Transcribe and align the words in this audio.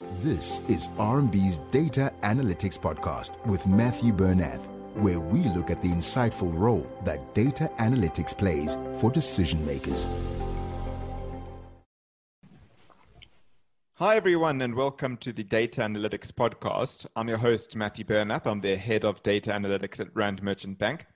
This 0.00 0.60
is 0.68 0.88
RMB's 0.98 1.60
Data 1.70 2.12
Analytics 2.20 2.78
Podcast 2.78 3.34
with 3.46 3.66
Matthew 3.66 4.12
Bernath, 4.12 4.68
where 4.94 5.20
we 5.20 5.38
look 5.54 5.70
at 5.70 5.80
the 5.80 5.88
insightful 5.88 6.54
role 6.54 6.86
that 7.06 7.34
data 7.34 7.70
analytics 7.78 8.36
plays 8.36 8.76
for 9.00 9.10
decision 9.10 9.64
makers. 9.64 10.06
Hi, 13.94 14.16
everyone, 14.16 14.60
and 14.60 14.74
welcome 14.74 15.16
to 15.16 15.32
the 15.32 15.44
Data 15.44 15.80
Analytics 15.80 16.30
Podcast. 16.30 17.06
I'm 17.16 17.28
your 17.28 17.38
host, 17.38 17.74
Matthew 17.74 18.04
Bernath. 18.04 18.44
I'm 18.44 18.60
the 18.60 18.76
head 18.76 19.02
of 19.02 19.22
data 19.22 19.50
analytics 19.52 19.98
at 19.98 20.14
Rand 20.14 20.42
Merchant 20.42 20.78
Bank. 20.78 21.06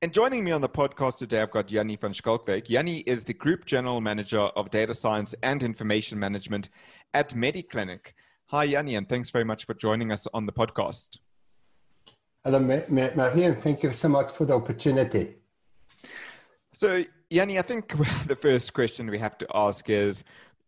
And 0.00 0.14
joining 0.14 0.44
me 0.44 0.52
on 0.52 0.62
the 0.62 0.68
podcast 0.70 1.18
today, 1.18 1.42
I've 1.42 1.50
got 1.50 1.66
Jannie 1.66 1.96
van 1.96 2.14
Schalkwyk. 2.14 2.68
Jannie 2.68 3.00
is 3.00 3.24
the 3.24 3.34
Group 3.34 3.66
General 3.66 4.00
Manager 4.00 4.40
of 4.40 4.70
Data 4.70 4.94
Science 4.94 5.34
and 5.42 5.62
Information 5.62 6.18
Management 6.18 6.70
at 7.12 7.34
Mediclinic. 7.34 8.14
Hi, 8.50 8.66
Jannie, 8.66 8.96
and 8.96 9.08
thanks 9.08 9.30
very 9.30 9.44
much 9.44 9.64
for 9.64 9.74
joining 9.74 10.10
us 10.10 10.26
on 10.34 10.44
the 10.44 10.52
podcast. 10.52 11.18
Hello, 12.44 12.58
Matthew, 12.58 13.44
and 13.44 13.62
thank 13.62 13.84
you 13.84 13.92
so 13.92 14.08
much 14.08 14.32
for 14.32 14.44
the 14.44 14.54
opportunity. 14.54 15.36
So, 16.72 17.04
Jannie, 17.30 17.60
I 17.60 17.62
think 17.62 17.94
the 18.26 18.34
first 18.34 18.72
question 18.74 19.08
we 19.08 19.20
have 19.20 19.38
to 19.38 19.46
ask 19.54 19.88
is 19.88 20.24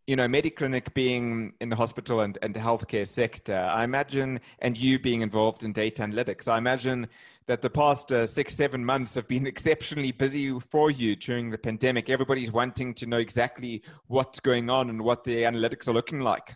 you 0.06 0.14
know, 0.14 0.28
Mediclinic 0.28 0.94
being 0.94 1.54
in 1.60 1.70
the 1.70 1.74
hospital 1.74 2.20
and, 2.20 2.38
and 2.40 2.54
the 2.54 2.60
healthcare 2.60 3.04
sector, 3.04 3.56
I 3.56 3.82
imagine, 3.82 4.38
and 4.60 4.78
you 4.78 5.00
being 5.00 5.22
involved 5.22 5.64
in 5.64 5.72
data 5.72 6.02
analytics, 6.02 6.46
I 6.46 6.58
imagine 6.58 7.08
that 7.46 7.62
the 7.62 7.70
past 7.70 8.12
uh, 8.12 8.28
six, 8.28 8.54
seven 8.54 8.84
months 8.84 9.16
have 9.16 9.26
been 9.26 9.46
exceptionally 9.48 10.12
busy 10.12 10.56
for 10.70 10.92
you 10.92 11.16
during 11.16 11.50
the 11.50 11.58
pandemic. 11.58 12.08
Everybody's 12.10 12.52
wanting 12.52 12.94
to 12.94 13.06
know 13.06 13.18
exactly 13.18 13.82
what's 14.06 14.38
going 14.38 14.70
on 14.70 14.88
and 14.88 15.02
what 15.02 15.24
the 15.24 15.38
analytics 15.38 15.88
are 15.88 15.92
looking 15.92 16.20
like. 16.20 16.54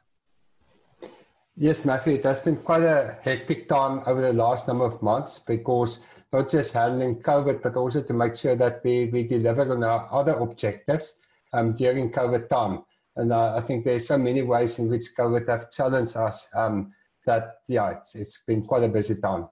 Yes, 1.58 1.86
Matthew, 1.86 2.14
it 2.14 2.24
has 2.24 2.40
been 2.40 2.56
quite 2.56 2.82
a 2.82 3.16
hectic 3.22 3.66
time 3.66 4.02
over 4.06 4.20
the 4.20 4.32
last 4.32 4.68
number 4.68 4.84
of 4.84 5.00
months 5.00 5.38
because 5.38 6.04
not 6.30 6.50
just 6.50 6.74
handling 6.74 7.22
COVID, 7.22 7.62
but 7.62 7.76
also 7.76 8.02
to 8.02 8.12
make 8.12 8.36
sure 8.36 8.56
that 8.56 8.84
we, 8.84 9.06
we 9.06 9.26
deliver 9.26 9.72
on 9.72 9.82
our 9.82 10.06
other 10.12 10.34
objectives 10.34 11.18
um, 11.54 11.74
during 11.74 12.12
COVID 12.12 12.50
time. 12.50 12.84
And 13.16 13.32
uh, 13.32 13.56
I 13.56 13.62
think 13.62 13.86
there's 13.86 14.06
so 14.06 14.18
many 14.18 14.42
ways 14.42 14.78
in 14.78 14.90
which 14.90 15.14
COVID 15.16 15.48
have 15.48 15.70
challenged 15.70 16.16
us 16.16 16.46
um, 16.54 16.92
that, 17.24 17.60
yeah, 17.68 17.92
it's, 17.92 18.14
it's 18.14 18.42
been 18.46 18.62
quite 18.62 18.82
a 18.82 18.88
busy 18.88 19.18
time. 19.18 19.48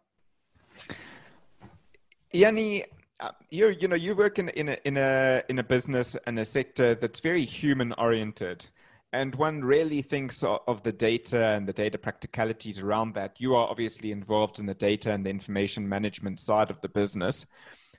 Jannie, 2.34 2.84
uh, 3.21 3.31
you 3.48 3.69
you 3.69 3.87
know 3.87 3.95
you 3.95 4.15
work 4.17 4.41
in 4.41 4.48
in 4.50 4.69
a 4.69 4.77
in 4.84 4.97
a 4.97 5.43
in 5.48 5.61
a 5.61 5.62
business 5.62 6.17
and 6.27 6.37
a 6.39 6.45
sector 6.45 6.97
that's 6.97 7.21
very 7.21 7.45
human 7.45 7.93
oriented, 7.93 8.67
and 9.15 9.37
one 9.37 9.65
rarely 9.65 10.03
thinks 10.03 10.43
of 10.43 10.83
the 10.83 10.91
data 10.91 11.47
and 11.47 11.69
the 11.69 11.73
data 11.73 11.97
practicalities 11.97 12.81
around 12.81 13.15
that. 13.15 13.41
You 13.41 13.55
are 13.55 13.69
obviously 13.69 14.11
involved 14.11 14.59
in 14.59 14.67
the 14.67 14.75
data 14.75 15.12
and 15.12 15.25
the 15.25 15.31
information 15.31 15.89
management 15.89 16.41
side 16.41 16.69
of 16.69 16.81
the 16.81 16.89
business. 16.89 17.47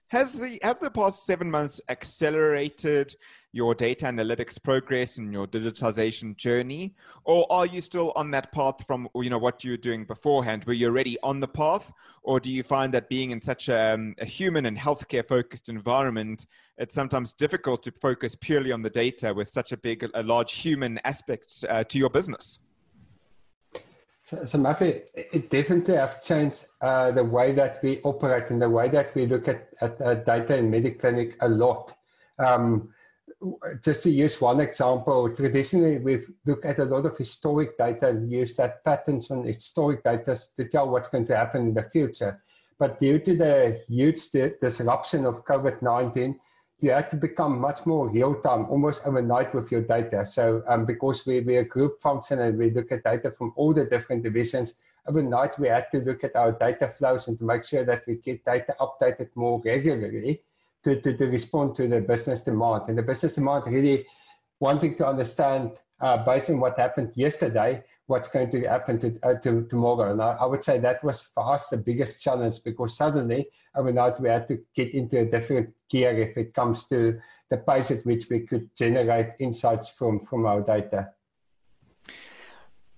Has 0.09 0.33
the 0.33 0.59
have 0.61 0.79
the 0.79 0.91
past 0.91 1.25
seven 1.25 1.49
months 1.49 1.81
accelerated 1.89 3.15
your 3.51 3.73
data 3.73 4.05
analytics 4.05 4.61
progress 4.61 5.17
and 5.17 5.33
your 5.33 5.47
digitization 5.47 6.35
journey, 6.35 6.93
or 7.23 7.51
are 7.51 7.65
you 7.65 7.81
still 7.81 8.11
on 8.15 8.29
that 8.31 8.51
path 8.51 8.75
from 8.85 9.07
you 9.15 9.31
know 9.31 9.39
what 9.39 9.63
you 9.63 9.71
were 9.71 9.77
doing 9.77 10.05
beforehand? 10.05 10.63
Were 10.65 10.73
you 10.73 10.87
already 10.87 11.17
on 11.23 11.39
the 11.39 11.47
path, 11.47 11.91
or 12.21 12.39
do 12.39 12.51
you 12.51 12.61
find 12.61 12.93
that 12.93 13.09
being 13.09 13.31
in 13.31 13.41
such 13.41 13.67
a, 13.67 13.93
um, 13.93 14.13
a 14.19 14.25
human 14.25 14.67
and 14.67 14.77
healthcare 14.77 15.27
focused 15.27 15.69
environment, 15.69 16.45
it's 16.77 16.93
sometimes 16.93 17.33
difficult 17.33 17.81
to 17.83 17.91
focus 17.91 18.35
purely 18.39 18.71
on 18.71 18.83
the 18.83 18.91
data 18.91 19.33
with 19.33 19.49
such 19.49 19.71
a 19.71 19.77
big, 19.77 20.07
a 20.13 20.21
large 20.21 20.53
human 20.53 20.99
aspect 21.03 21.65
uh, 21.67 21.83
to 21.85 21.97
your 21.97 22.11
business? 22.11 22.59
So, 24.25 24.43
so 24.43 24.75
it 24.79 25.51
definitely 25.51 25.95
have 25.95 26.23
changed 26.23 26.65
uh, 26.81 27.11
the 27.11 27.23
way 27.23 27.51
that 27.51 27.81
we 27.83 28.01
operate 28.01 28.49
and 28.49 28.59
the 28.59 28.69
way 28.69 28.89
that 28.89 29.13
we 29.13 29.27
look 29.27 29.47
at, 29.47 29.69
at 29.81 30.01
uh, 30.01 30.15
data 30.15 30.57
in 30.57 30.71
Mediclinic 30.71 31.35
a 31.41 31.47
lot. 31.47 31.95
Um, 32.39 32.89
just 33.83 34.01
to 34.03 34.09
use 34.09 34.41
one 34.41 34.59
example, 34.61 35.29
traditionally 35.35 36.00
we've 36.00 36.27
looked 36.47 36.66
at 36.66 36.79
a 36.79 36.85
lot 36.85 37.05
of 37.05 37.16
historic 37.16 37.77
data 37.77 38.09
and 38.09 38.31
used 38.31 38.57
that 38.57 38.83
patterns 38.83 39.29
on 39.29 39.44
historic 39.44 40.03
data 40.03 40.35
to 40.57 40.67
tell 40.69 40.89
what's 40.89 41.09
going 41.09 41.27
to 41.27 41.38
happen 41.38 41.67
in 41.67 41.73
the 41.75 41.83
future. 41.83 42.41
But 42.79 43.00
due 43.00 43.19
to 43.19 43.35
the 43.35 43.81
huge 43.88 44.31
disruption 44.31 45.25
of 45.25 45.45
COVID-19, 45.45 46.35
you 46.80 46.91
had 46.91 47.09
to 47.09 47.16
become 47.16 47.59
much 47.59 47.86
more 47.86 48.09
real 48.09 48.36
time, 48.41 48.66
almost 48.69 49.06
overnight 49.08 49.53
with 49.56 49.72
your 49.72 49.81
data. 49.81 50.25
So 50.25 50.63
um, 50.68 50.86
because 50.86 51.25
we, 51.25 51.40
we're 51.40 51.62
a 51.62 51.66
group 51.66 52.02
function 52.02 52.41
and 52.41 52.58
we 52.58 52.69
look 52.69 52.91
at 52.91 53.03
data 53.03 53.31
from 53.31 53.53
all 53.56 53.74
the 53.74 53.86
different 53.86 54.24
divisions, 54.24 54.75
overnight 55.08 55.58
we 55.58 55.69
had 55.69 55.90
to 55.91 56.00
look 56.00 56.24
at 56.24 56.36
our 56.36 56.52
data 56.52 56.94
flows 56.97 57.28
and 57.28 57.38
to 57.40 57.46
make 57.46 57.63
sure 57.63 57.86
that 57.86 58.03
we 58.08 58.16
get 58.18 58.44
data 58.44 58.75
updated 58.80 59.30
more 59.36 59.62
regularly 59.63 60.41
to, 60.84 61.00
to, 61.02 61.16
to 61.18 61.25
respond 61.28 61.75
to 61.78 61.88
the 61.88 62.02
business 62.02 62.44
demand. 62.44 62.84
And 62.88 62.97
the 62.97 63.03
business 63.03 63.36
demand 63.36 63.63
really 63.68 64.06
wanting 64.59 64.96
to 64.97 65.07
understand 65.07 65.80
uh, 66.02 66.24
based 66.25 66.50
on 66.50 66.59
what 66.59 66.78
happened 66.78 67.12
yesterday, 67.16 67.84
what's 68.07 68.29
going 68.29 68.49
to 68.51 68.61
happen 68.67 68.99
to, 68.99 69.19
uh, 69.23 69.35
to 69.35 69.66
tomorrow. 69.69 70.11
And 70.11 70.21
I, 70.21 70.33
I, 70.33 70.45
would 70.45 70.63
say 70.63 70.79
that 70.79 71.03
was 71.03 71.23
for 71.33 71.53
us 71.53 71.69
the 71.69 71.77
biggest 71.77 72.21
challenge 72.21 72.63
because 72.63 72.95
suddenly 72.95 73.47
overnight 73.75 74.19
we 74.19 74.29
had 74.29 74.47
to 74.47 74.59
get 74.75 74.93
into 74.93 75.19
a 75.19 75.25
different 75.25 75.73
gear 75.89 76.11
if 76.17 76.38
it 76.38 76.53
comes 76.53 76.88
to 76.88 77.19
the 77.49 77.57
pace 77.57 77.91
at 77.91 78.05
which 78.05 78.29
we 78.29 78.41
could 78.41 78.69
generate 78.75 79.33
insights 79.39 79.89
from, 79.89 80.25
from 80.25 80.45
our 80.45 80.61
data. 80.61 81.09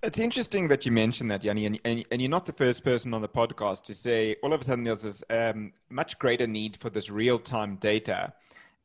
It's 0.02 0.18
interesting 0.18 0.68
that 0.68 0.86
you 0.86 0.92
mentioned 0.92 1.30
that, 1.32 1.42
Jannie, 1.42 1.66
and, 1.66 1.80
and, 1.84 2.04
and, 2.12 2.22
you're 2.22 2.30
not 2.30 2.46
the 2.46 2.52
first 2.52 2.84
person 2.84 3.12
on 3.12 3.20
the 3.20 3.28
podcast 3.28 3.82
to 3.84 3.94
say 3.94 4.36
all 4.44 4.52
of 4.52 4.60
a 4.60 4.64
sudden 4.64 4.84
there's 4.84 5.02
this 5.02 5.24
um, 5.28 5.72
much 5.90 6.20
greater 6.20 6.46
need 6.46 6.76
for 6.76 6.88
this 6.88 7.10
real 7.10 7.38
time 7.38 7.76
data. 7.76 8.32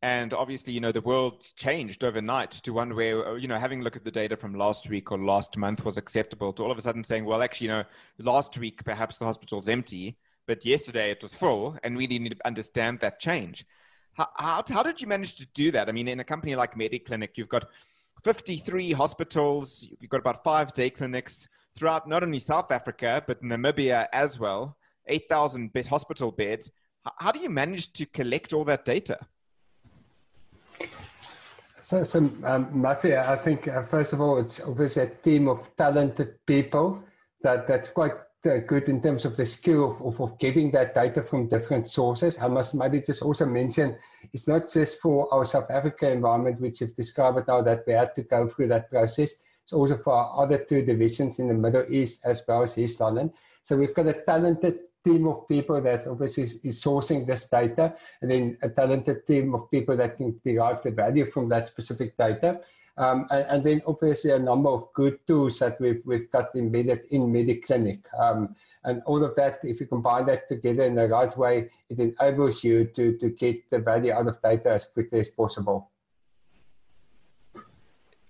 And 0.04 0.34
obviously, 0.34 0.74
you 0.74 0.82
know, 0.82 0.92
the 0.92 1.00
world 1.00 1.46
changed 1.56 2.04
overnight 2.04 2.52
to 2.52 2.74
one 2.74 2.94
where, 2.94 3.26
uh, 3.26 3.36
you 3.36 3.48
know, 3.48 3.58
having 3.58 3.80
a 3.80 3.84
look 3.86 3.96
at 3.96 4.04
the 4.04 4.12
data 4.12 4.36
from 4.36 4.54
last 4.54 4.90
week 4.90 5.14
or 5.14 5.18
last 5.18 5.56
month 5.56 5.86
was 5.86 5.98
acceptable 5.98 6.52
to 6.52 6.62
all 6.62 6.72
of 6.74 6.78
a 6.78 6.82
sudden 6.82 7.06
saying, 7.06 7.24
well, 7.24 7.42
actually, 7.42 7.68
you 7.68 7.72
know, 7.72 7.84
last 8.18 8.58
week 8.58 8.84
perhaps 8.84 9.16
the 9.16 9.24
hospital's 9.24 9.70
empty, 9.70 10.18
but 10.46 10.66
yesterday 10.66 11.12
it 11.12 11.24
was 11.24 11.34
full, 11.34 11.78
and 11.86 11.96
we 11.96 12.06
need 12.06 12.32
to 12.32 12.46
understand 12.46 13.00
that 13.00 13.22
change. 13.22 13.66
How, 14.12 14.28
how, 14.36 14.64
how 14.68 14.84
did 14.84 15.00
you 15.00 15.08
manage 15.08 15.38
to 15.38 15.46
do 15.54 15.72
that? 15.72 15.88
I 15.88 15.94
mean, 15.94 16.10
in 16.10 16.20
a 16.20 16.26
company 16.26 16.54
like 16.58 16.76
Mediclinic, 16.76 17.30
you've 17.36 17.48
got 17.48 17.70
53 18.26 18.92
hospitals, 18.92 19.88
you've 20.02 20.12
got 20.12 20.20
about 20.20 20.44
five 20.44 20.74
day 20.74 20.90
clinics 20.90 21.48
throughout 21.78 22.10
not 22.10 22.24
only 22.24 22.40
South 22.40 22.74
Africa, 22.74 23.24
but 23.26 23.42
Namibia 23.42 24.08
as 24.12 24.38
well, 24.38 24.76
8,000 25.08 25.72
bed 25.72 25.88
hospital 25.88 26.34
beds. 26.34 26.72
How 27.20 27.32
do 27.32 27.40
you 27.40 27.50
manage 27.50 27.94
to 27.94 28.06
collect 28.06 28.52
all 28.52 28.66
that 28.66 28.84
data? 28.84 29.18
So, 31.94 32.04
so 32.04 32.28
um, 32.44 32.84
I 32.88 32.96
think 32.96 33.68
uh, 33.68 33.84
first 33.84 34.14
of 34.14 34.22
all, 34.22 34.40
it's 34.40 34.60
obviously 34.60 35.04
a 35.04 35.10
team 35.10 35.48
of 35.48 35.70
talented 35.78 36.44
people 36.48 37.04
that 37.44 37.68
that's 37.68 37.88
quite 37.88 38.14
uh, 38.46 38.58
good 38.66 38.90
in 38.90 39.00
terms 39.00 39.26
of 39.26 39.38
the 39.38 39.46
skill 39.46 39.92
of, 39.92 40.02
of, 40.02 40.20
of, 40.20 40.40
getting 40.40 40.72
that 40.72 40.96
data 40.96 41.22
from 41.22 41.48
different 41.50 41.88
sources. 41.88 42.40
I 42.40 42.48
must 42.48 42.74
maybe 42.74 43.00
just 43.00 43.22
also 43.22 43.46
mention 43.46 43.96
it's 44.34 44.48
not 44.48 44.70
just 44.70 45.02
for 45.02 45.32
our 45.32 45.46
South 45.46 45.70
Africa 45.70 46.10
environment, 46.10 46.60
which 46.60 46.82
you've 46.82 46.96
described 46.96 47.48
now 47.48 47.62
that 47.62 47.84
we 47.86 47.94
had 47.94 48.16
to 48.16 48.24
go 48.24 48.50
through 48.50 48.70
that 48.70 48.90
process. 48.90 49.36
It's 49.64 49.74
also 49.74 49.96
for 49.96 50.14
our 50.14 50.46
other 50.46 50.58
two 50.58 50.82
divisions 50.82 51.38
in 51.38 51.48
the 51.48 51.54
Middle 51.54 51.86
East 51.88 52.26
as 52.26 52.42
well 52.48 52.64
as 52.64 52.76
East 52.76 53.02
London. 53.02 53.32
So 53.66 53.78
we've 53.78 53.94
got 53.94 54.08
a 54.08 54.14
talented 54.14 54.80
team 55.04 55.28
of 55.28 55.48
people 55.48 55.82
that 55.82 56.08
obviously 56.08 56.44
is, 56.44 56.60
is, 56.64 56.84
sourcing 56.84 57.28
this 57.28 57.50
data, 57.50 57.96
and 58.22 58.32
then 58.32 58.58
a 58.62 58.70
talented 58.70 59.28
team 59.28 59.54
of 59.56 59.70
people 59.70 59.98
that 59.98 60.18
can 60.18 60.40
derive 60.46 60.82
the 60.84 60.92
value 60.92 61.30
from 61.30 61.50
that 61.50 61.68
specific 61.68 62.18
data. 62.18 62.62
Um, 62.96 63.28
and, 63.32 63.46
and, 63.50 63.64
then 63.64 63.82
obviously 63.88 64.32
a 64.32 64.40
number 64.40 64.70
of 64.70 64.94
good 64.94 65.18
tools 65.26 65.58
that 65.60 65.82
we've, 65.82 66.02
we've 66.06 66.30
got 66.32 66.56
embedded 66.56 67.02
in 67.10 67.24
Mediclinic. 67.24 68.04
Um, 68.18 68.56
and 68.84 69.02
all 69.06 69.24
of 69.24 69.36
that, 69.36 69.60
if 69.64 69.80
you 69.80 69.88
combine 69.88 70.28
that 70.28 70.48
together 70.48 70.84
in 70.84 70.96
the 70.96 71.08
right 71.08 71.36
way, 71.36 71.72
it 71.90 72.00
enables 72.00 72.64
you 72.64 72.86
to, 72.96 73.18
to 73.18 73.30
get 73.30 73.70
the 73.72 73.80
value 73.80 74.12
out 74.12 74.28
of 74.28 74.40
data 74.44 74.74
as 74.74 74.86
quickly 74.86 75.22
as 75.22 75.30
possible. 75.30 75.90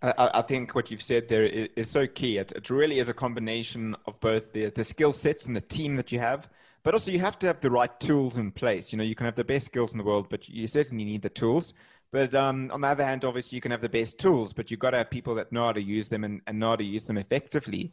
I, 0.04 0.42
think 0.42 0.76
what 0.76 0.92
you've 0.92 1.02
said 1.02 1.30
there 1.30 1.46
is, 1.46 1.70
is 1.78 1.90
so 1.90 2.08
key. 2.08 2.38
It, 2.38 2.52
it, 2.54 2.70
really 2.70 3.00
is 3.00 3.08
a 3.08 3.14
combination 3.14 3.96
of 4.06 4.20
both 4.20 4.52
the, 4.52 4.70
the 4.70 4.84
skill 4.84 5.14
sets 5.14 5.46
and 5.46 5.56
the 5.56 5.62
team 5.62 5.96
that 5.96 6.12
you 6.12 6.20
have, 6.20 6.50
but 6.84 6.94
also 6.94 7.12
you 7.12 7.20
have 7.20 7.40
to 7.40 7.48
have 7.48 7.62
the 7.62 7.72
right 7.72 7.98
tools 8.00 8.38
in 8.38 8.52
place. 8.52 8.92
You 8.92 8.98
know, 8.98 9.04
you 9.04 9.16
can 9.16 9.26
have 9.26 9.36
the 9.36 9.44
best 9.44 9.68
skills 9.68 9.94
in 9.94 9.98
the 9.98 10.04
world, 10.04 10.28
but 10.30 10.48
you 10.50 10.68
certainly 10.68 11.06
need 11.06 11.22
the 11.22 11.30
tools. 11.30 11.74
But 12.12 12.36
um, 12.36 12.70
on 12.72 12.82
the 12.82 12.88
other 12.88 13.06
hand, 13.06 13.26
obviously, 13.26 13.56
you 13.56 13.62
can 13.62 13.72
have 13.72 13.82
the 13.82 13.90
best 13.90 14.20
tools, 14.20 14.54
but 14.54 14.70
you've 14.70 14.80
got 14.80 14.92
to 14.92 14.98
have 14.98 15.10
people 15.10 15.34
that 15.36 15.52
know 15.52 15.66
how 15.66 15.72
to 15.72 15.82
use 15.82 16.10
them 16.10 16.24
and, 16.24 16.42
and 16.46 16.60
know 16.60 16.70
how 16.70 16.76
to 16.76 16.84
use 16.84 17.06
them 17.06 17.18
effectively. 17.18 17.92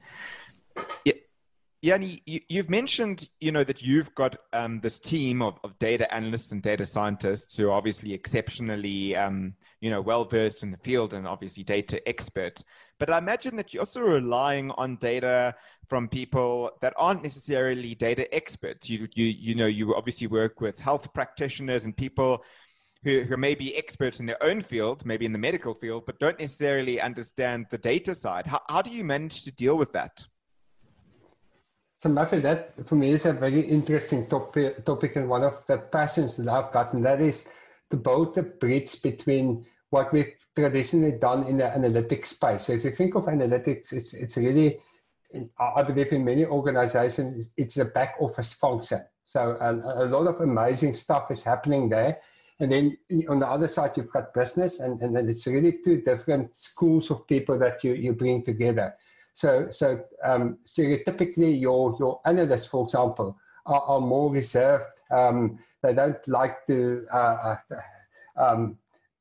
Yeah. 1.05 1.15
Jannie, 1.83 2.23
you, 2.27 2.59
have 2.59 2.69
mentioned, 2.69 3.31
you 3.41 3.51
know, 3.51 3.65
that 3.65 3.81
you've 3.81 4.15
got 4.15 4.37
um, 4.53 4.81
this 4.81 4.99
team 4.99 5.41
of, 5.41 5.59
of 5.65 5.79
data 5.79 6.13
analysts 6.13 6.53
and 6.53 6.61
data 6.61 6.85
scientists 6.85 7.57
who 7.57 7.71
are 7.71 7.73
obviously 7.73 8.13
exceptionally, 8.13 9.17
um, 9.17 9.55
you 9.81 9.89
know, 9.89 10.03
well 10.03 10.27
versed 10.27 10.63
in 10.63 10.73
the 10.73 10.77
field 10.77 11.15
and 11.15 11.27
obviously 11.27 11.65
data 11.65 12.07
expert. 12.07 12.63
But 13.01 13.11
I 13.11 13.19
imagine 13.19 13.57
that 13.57 13.73
you're 13.73 13.81
also 13.81 14.03
relying 14.03 14.71
on 14.73 14.97
data 14.97 15.55
from 15.89 16.07
people 16.07 16.71
that 16.83 16.93
aren't 16.99 17.23
necessarily 17.23 17.95
data 17.95 18.33
experts. 18.33 18.91
You, 18.91 19.09
you, 19.15 19.25
you 19.25 19.55
know, 19.55 19.67
you 19.67 19.97
obviously 19.97 20.27
work 20.27 20.61
with 20.61 20.79
health 20.79 21.13
practitioners 21.15 21.87
and 21.87 21.97
people 21.97 22.45
who, 23.03 23.23
who 23.23 23.39
may 23.39 23.55
be 23.55 23.75
experts 23.75 24.21
in 24.21 24.27
their 24.27 24.41
own 24.43 24.61
field, 24.61 25.07
maybe 25.07 25.25
in 25.25 25.33
the 25.33 25.39
medical 25.39 25.73
field, 25.73 26.05
but 26.05 26.19
don't 26.19 26.39
necessarily 26.39 27.01
understand 27.01 27.67
the 27.71 27.79
data 27.79 28.15
side. 28.15 28.47
How, 28.47 28.61
how 28.69 28.83
do 28.83 28.91
you 28.91 29.03
manage 29.03 29.45
to 29.45 29.51
deal 29.51 29.79
with 29.79 29.93
that? 29.93 30.23
So 31.97 32.11
Matthew, 32.11 32.41
that 32.41 32.87
for 32.87 32.97
me 32.97 33.13
is 33.13 33.25
a 33.25 33.33
very 33.33 33.61
interesting 33.61 34.27
topic, 34.27 34.85
topic 34.85 35.17
and 35.17 35.27
one 35.27 35.43
of 35.43 35.65
the 35.67 35.79
passions 35.79 36.37
that 36.37 36.49
I've 36.49 36.71
gotten. 36.71 37.03
That 37.03 37.23
is 37.23 37.49
to 37.89 37.97
build 37.97 38.35
the 38.35 38.43
bridge 38.43 39.01
between 39.01 39.65
what 39.91 40.13
we've 40.13 40.33
traditionally 40.57 41.13
done 41.13 41.47
in 41.47 41.59
the 41.59 41.65
analytics 41.65 42.27
space. 42.27 42.65
So 42.65 42.73
if 42.73 42.85
you 42.85 42.93
think 42.93 43.15
of 43.15 43.25
analytics, 43.25 43.93
it's, 43.93 44.15
it's 44.15 44.37
really, 44.37 44.79
I 45.59 45.83
believe 45.83 46.13
in 46.13 46.25
many 46.25 46.45
organizations, 46.45 47.53
it's 47.57 47.77
a 47.77 47.85
back 47.85 48.17
office 48.21 48.53
function. 48.53 49.03
So 49.25 49.57
a, 49.61 50.05
a 50.05 50.07
lot 50.07 50.27
of 50.27 50.41
amazing 50.41 50.95
stuff 50.95 51.31
is 51.31 51.43
happening 51.43 51.89
there. 51.89 52.19
And 52.61 52.71
then 52.71 52.99
on 53.29 53.41
the 53.41 53.47
other 53.47 53.69
side, 53.69 53.97
you've 53.97 54.13
got 54.13 54.35
business, 54.35 54.81
and, 54.81 55.01
and 55.01 55.17
then 55.17 55.29
it's 55.29 55.47
really 55.47 55.79
two 55.83 56.03
different 56.03 56.57
schools 56.57 57.11
of 57.11 57.27
people 57.27 57.59
that 57.59 57.83
you, 57.83 57.95
you 57.95 58.13
bring 58.13 58.43
together. 58.43 58.95
So, 59.35 59.69
so 59.71 60.05
um, 60.23 60.59
stereotypically, 60.67 61.59
your, 61.59 61.97
your 61.99 62.21
analysts, 62.27 62.67
for 62.67 62.85
example, 62.85 63.39
are, 63.65 63.81
are 63.81 64.01
more 64.01 64.31
reserved. 64.31 64.85
Um, 65.11 65.59
they 65.83 65.95
don't 65.95 66.19
like 66.29 66.67
to 66.67 67.07
uh, 67.13 67.17
uh 67.17 67.57
um, 68.37 68.79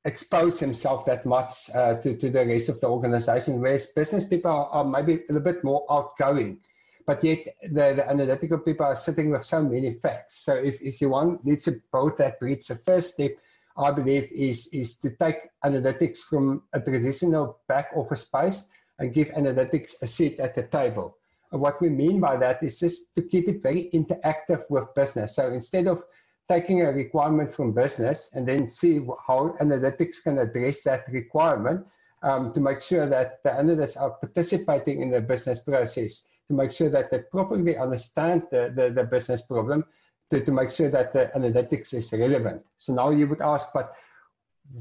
expose 0.10 0.60
himself 0.60 1.06
that 1.06 1.26
much 1.26 1.70
uh, 1.76 1.96
to, 2.02 2.18
to 2.18 2.30
the 2.30 2.46
rest 2.46 2.68
of 2.68 2.80
the 2.82 2.88
organization, 2.88 3.62
whereas 3.62 3.86
business 3.88 4.24
people 4.24 4.52
are, 4.52 4.68
are, 4.68 4.84
maybe 4.84 5.14
a 5.14 5.34
little 5.34 5.52
bit 5.52 5.64
more 5.64 5.86
outgoing. 5.90 6.60
But 7.06 7.24
yet, 7.24 7.40
the, 7.64 7.94
the 7.98 8.10
analytical 8.10 8.60
people 8.60 8.86
are 8.86 8.96
sitting 8.96 9.30
with 9.32 9.46
so 9.46 9.62
many 9.64 9.94
facts. 9.94 10.46
So, 10.46 10.54
if, 10.56 10.82
if 10.82 11.02
you 11.02 11.10
want 11.10 11.46
need 11.46 11.62
to 11.62 11.74
build 11.92 12.18
that 12.18 12.40
bridge, 12.40 12.68
the 12.68 12.76
first 12.76 13.14
step, 13.14 13.32
I 13.78 13.92
believe, 13.92 14.30
is, 14.32 14.68
is 14.68 14.98
to 14.98 15.12
take 15.16 15.50
analytics 15.64 16.20
from 16.20 16.64
a 16.74 16.82
traditional 16.82 17.60
back 17.68 17.88
office 17.96 18.22
space 18.22 18.66
and 19.00 19.14
give 19.14 19.30
analytics 19.30 19.94
a 20.02 20.08
seat 20.08 20.40
at 20.40 20.56
the 20.56 20.64
table. 20.64 21.18
And 21.52 21.62
what 21.62 21.82
we 21.82 21.90
mean 21.90 22.20
by 22.20 22.36
that 22.38 22.62
is 22.62 22.80
just 22.80 23.16
to 23.16 23.22
keep 23.24 23.48
it 23.48 23.64
very 23.64 23.90
interactive 23.94 24.64
with 24.70 24.94
business. 24.96 25.36
So, 25.36 25.52
instead 25.52 25.88
of 25.88 26.04
taking 26.50 26.82
a 26.82 26.92
requirement 26.92 27.54
from 27.54 27.72
business 27.72 28.32
and 28.34 28.48
then 28.48 28.68
see 28.68 29.00
how 29.28 29.56
analytics 29.62 30.24
can 30.24 30.40
address 30.40 30.84
that 30.84 31.08
requirement 31.10 31.86
um, 32.24 32.52
to 32.54 32.60
make 32.60 32.82
sure 32.82 33.08
that 33.08 33.42
the 33.44 33.54
analysts 33.54 33.96
are 33.96 34.12
participating 34.12 35.02
in 35.02 35.12
the 35.12 35.22
business 35.22 35.60
process, 35.60 36.28
to 36.48 36.54
make 36.54 36.72
sure 36.72 36.90
that 36.90 37.12
they 37.12 37.20
properly 37.20 37.78
understand 37.78 38.44
the, 38.52 38.74
the, 38.76 38.90
the 38.90 39.04
business 39.04 39.44
problem, 39.44 39.86
to, 40.32 40.44
to 40.44 40.52
make 40.52 40.72
sure 40.72 40.90
that 40.90 41.14
the 41.14 41.32
analytics 41.36 41.94
is 41.94 42.12
relevant. 42.12 42.64
So 42.78 42.94
now 42.94 43.12
you 43.12 43.28
would 43.28 43.42
ask, 43.42 43.68
but 43.74 43.94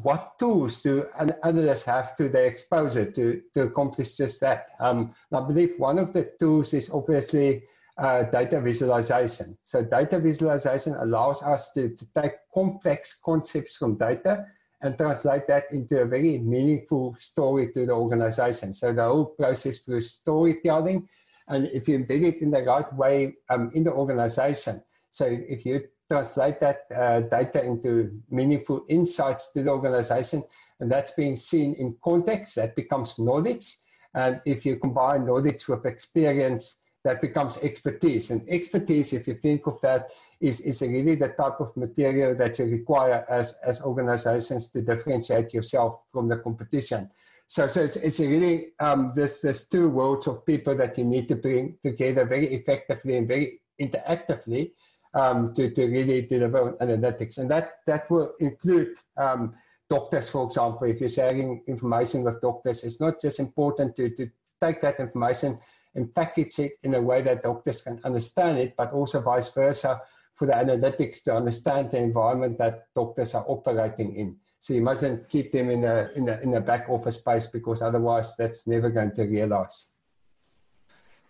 what 0.03 0.39
tools 0.39 0.83
do 0.83 1.07
analysts 1.45 1.85
have 1.85 2.17
to 2.17 2.29
their 2.29 2.45
exposure 2.45 3.11
to, 3.11 3.43
to 3.55 3.63
accomplish 3.63 4.17
just 4.17 4.41
that? 4.41 4.71
Um, 4.81 5.15
I 5.33 5.41
believe 5.41 5.75
one 5.79 5.99
of 5.99 6.13
the 6.13 6.33
tools 6.41 6.75
is 6.75 6.91
obviously 6.91 7.65
uh, 7.99 8.23
data 8.25 8.61
visualization. 8.61 9.59
So 9.63 9.83
data 9.83 10.19
visualization 10.21 10.95
allows 10.95 11.43
us 11.43 11.73
to, 11.73 11.89
to 11.97 12.07
take 12.15 12.33
complex 12.55 13.21
concepts 13.25 13.77
from 13.77 13.99
data 13.99 14.47
and 14.81 14.97
translate 14.97 15.49
that 15.49 15.65
into 15.73 16.01
a 16.01 16.07
very 16.07 16.39
meaningful 16.39 17.17
story 17.19 17.73
to 17.73 17.87
the 17.87 17.93
organization. 17.93 18.73
So 18.73 18.93
the 18.93 19.03
whole 19.03 19.27
process 19.27 19.79
through 19.79 20.03
storytelling, 20.03 21.09
and 21.49 21.67
if 21.67 21.89
you 21.89 21.99
embed 21.99 22.23
it 22.23 22.43
in 22.43 22.51
the 22.53 22.63
right 22.63 22.93
way 22.95 23.35
um, 23.51 23.71
in 23.75 23.83
the 23.85 23.93
organization, 23.93 24.81
so 25.11 25.27
if 25.27 25.67
you 25.67 25.83
translate 26.09 26.61
that 26.61 26.83
uh, 26.95 27.21
data 27.21 27.65
into 27.65 28.23
meaningful 28.31 28.85
insights 28.89 29.51
to 29.53 29.63
the 29.63 29.71
organization, 29.71 30.45
and 30.81 30.91
that's 30.91 31.11
being 31.13 31.37
seen 31.37 31.75
in 31.75 31.97
context, 32.05 32.55
that 32.55 32.77
becomes 32.77 33.19
knowledge. 33.19 33.77
And 34.15 34.41
if 34.47 34.65
you 34.65 34.77
combine 34.77 35.27
knowledge 35.27 35.67
with 35.67 35.85
experience, 35.87 36.81
that 37.05 37.21
becomes 37.21 37.59
expertise. 37.59 38.31
And 38.31 38.49
expertise, 38.49 39.13
if 39.13 39.27
you 39.27 39.35
think 39.35 39.67
of 39.67 39.81
that, 39.81 40.11
is, 40.41 40.61
is 40.61 40.83
really 40.83 41.15
the 41.15 41.29
type 41.29 41.61
of 41.61 41.77
material 41.77 42.35
that 42.37 42.59
you 42.59 42.67
require 42.67 43.25
as, 43.29 43.59
as 43.65 43.83
organizations 43.83 44.69
to 44.71 44.83
differentiate 44.83 45.55
yourself 45.55 46.01
from 46.13 46.29
the 46.29 46.39
competition. 46.39 47.11
So, 47.49 47.67
so 47.67 47.83
it's, 47.83 47.97
it's 47.97 48.21
really 48.21 48.73
um, 48.79 49.13
this, 49.17 49.41
this 49.41 49.69
two 49.69 49.89
worlds 49.89 50.27
of 50.27 50.45
people 50.45 50.75
that 50.77 50.99
you 50.99 51.05
need 51.05 51.29
to 51.29 51.37
bring 51.37 51.79
together 51.83 52.25
very 52.25 52.55
effectively 52.55 53.17
and 53.17 53.27
very 53.27 53.61
interactively 53.81 54.73
um, 55.15 55.55
to, 55.55 55.71
to 55.71 55.87
really 55.87 56.23
deliver 56.23 56.73
analytics. 56.75 57.39
And 57.39 57.51
that, 57.51 57.79
that 57.87 58.11
will 58.11 58.35
include 58.41 58.99
um, 59.17 59.55
doctors, 59.89 60.29
for 60.29 60.47
example. 60.47 60.87
If 60.87 61.01
you're 61.01 61.09
sharing 61.09 61.63
information 61.67 62.23
with 62.23 62.41
doctors, 62.43 62.85
it's 62.85 63.01
not 63.01 63.21
just 63.21 63.41
important 63.41 63.97
to, 63.97 64.11
to 64.11 64.31
take 64.63 64.83
that 64.83 65.01
information 65.01 65.59
and 65.95 66.15
package 66.15 66.59
it 66.59 66.73
in 66.83 66.95
a 66.95 67.01
way 67.01 67.23
that 67.23 67.43
doctors 67.43 67.83
can 67.83 68.01
understand 68.05 68.59
it, 68.59 68.75
but 68.77 68.93
also 68.93 69.21
vice 69.21 69.53
versa 69.53 70.01
for 70.35 70.47
the 70.47 70.53
analytics 70.53 71.23
to 71.25 71.35
understand 71.35 71.91
the 71.91 71.99
environment 71.99 72.59
that 72.59 72.87
doctors 72.95 73.35
are 73.35 73.45
operating 73.49 74.15
in. 74.17 74.37
So 74.61 74.75
you 74.75 74.83
mustn't 74.83 75.29
keep 75.29 75.53
them 75.53 75.71
in 75.71 75.85
a 75.85 76.11
in 76.17 76.29
a 76.29 76.39
in 76.41 76.55
a 76.55 76.61
back 76.61 76.89
office 76.89 77.17
space 77.17 77.47
because 77.47 77.81
otherwise 77.83 78.37
that's 78.37 78.67
never 78.67 78.91
going 78.91 79.13
to 79.13 79.23
realize. 79.25 79.97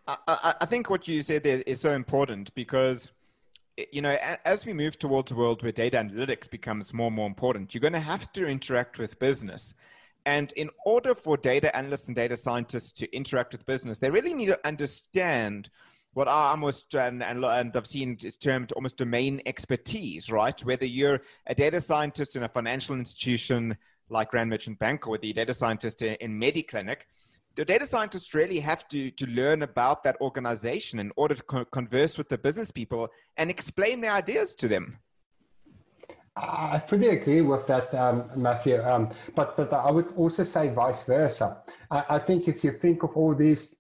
I, 0.07 0.55
I 0.63 0.67
think 0.67 0.89
what 0.89 1.07
you 1.07 1.23
said 1.23 1.43
there 1.43 1.63
is 1.67 1.81
so 1.83 1.93
important 1.93 2.55
because 2.55 3.09
you 3.93 4.01
know 4.01 4.17
as 4.45 4.65
we 4.65 4.73
move 4.73 4.99
towards 4.99 5.31
a 5.31 5.35
world 5.35 5.63
where 5.63 5.73
data 5.73 5.99
analytics 5.99 6.51
becomes 6.51 6.95
more 6.95 7.09
and 7.09 7.17
more 7.17 7.27
important, 7.27 7.75
you're 7.75 7.83
going 7.83 7.93
to 7.93 8.01
have 8.01 8.33
to 8.33 8.47
interact 8.47 8.99
with 8.99 9.19
business. 9.19 9.75
And 10.27 10.53
in 10.53 10.71
order 10.85 11.15
for 11.15 11.37
data 11.37 11.75
analysts 11.75 12.07
and 12.07 12.17
data 12.17 12.37
scientists 12.37 12.93
to 12.93 13.17
interact 13.17 13.53
with 13.53 13.65
business, 13.65 13.99
they 13.99 14.11
really 14.11 14.35
need 14.35 14.47
to 14.47 14.67
understand 14.67 15.71
what 16.15 16.29
I 16.29 16.51
almost 16.51 16.95
and, 16.95 17.23
and, 17.23 17.45
and 17.45 17.77
I've 17.77 17.87
seen 17.87 18.19
is 18.23 18.37
termed 18.37 18.73
almost 18.73 18.97
domain 18.97 19.41
expertise, 19.47 20.31
right? 20.31 20.59
Whether 20.65 20.87
you're 20.87 21.21
a 21.47 21.55
data 21.55 21.81
scientist 21.81 22.35
in 22.37 22.43
a 22.43 22.49
financial 22.49 22.97
institution 22.97 23.77
like 24.11 24.33
Rand 24.33 24.51
Merchant 24.51 24.79
Bank 24.79 25.07
or 25.07 25.19
the 25.19 25.33
data 25.33 25.55
scientist 25.55 26.03
in, 26.03 26.15
in 26.15 26.41
MediClinic, 26.41 26.99
the 27.57 27.65
data 27.65 27.87
scientists 27.87 28.35
really 28.35 28.61
have 28.61 28.89
to, 28.89 29.11
to 29.13 29.27
learn 29.27 29.63
about 29.63 30.05
that 30.05 30.17
organization 30.21 30.99
in 30.99 31.11
order 31.17 31.35
to 31.35 31.43
co- 31.43 31.65
converse 31.65 32.17
with 32.17 32.29
the 32.29 32.39
business 32.39 32.71
people 32.71 33.09
and 33.37 33.51
explain 33.51 34.01
their 34.01 34.13
ideas 34.13 34.55
to 34.55 34.69
them. 34.69 34.99
I 36.41 36.79
fully 36.87 37.09
agree 37.09 37.41
with 37.41 37.67
that, 37.67 37.93
um, 37.95 38.31
Matthew. 38.37 38.81
Um, 38.81 39.13
but 39.35 39.57
but 39.57 39.73
I 39.73 39.91
would 39.91 40.13
also 40.17 40.45
say 40.45 40.69
vice 40.69 41.05
versa. 41.05 41.63
I, 41.91 42.05
I, 42.11 42.19
think 42.19 42.47
if 42.47 42.63
you 42.63 42.73
think 42.73 43.03
of 43.03 43.17
all 43.17 43.35
these 43.35 43.77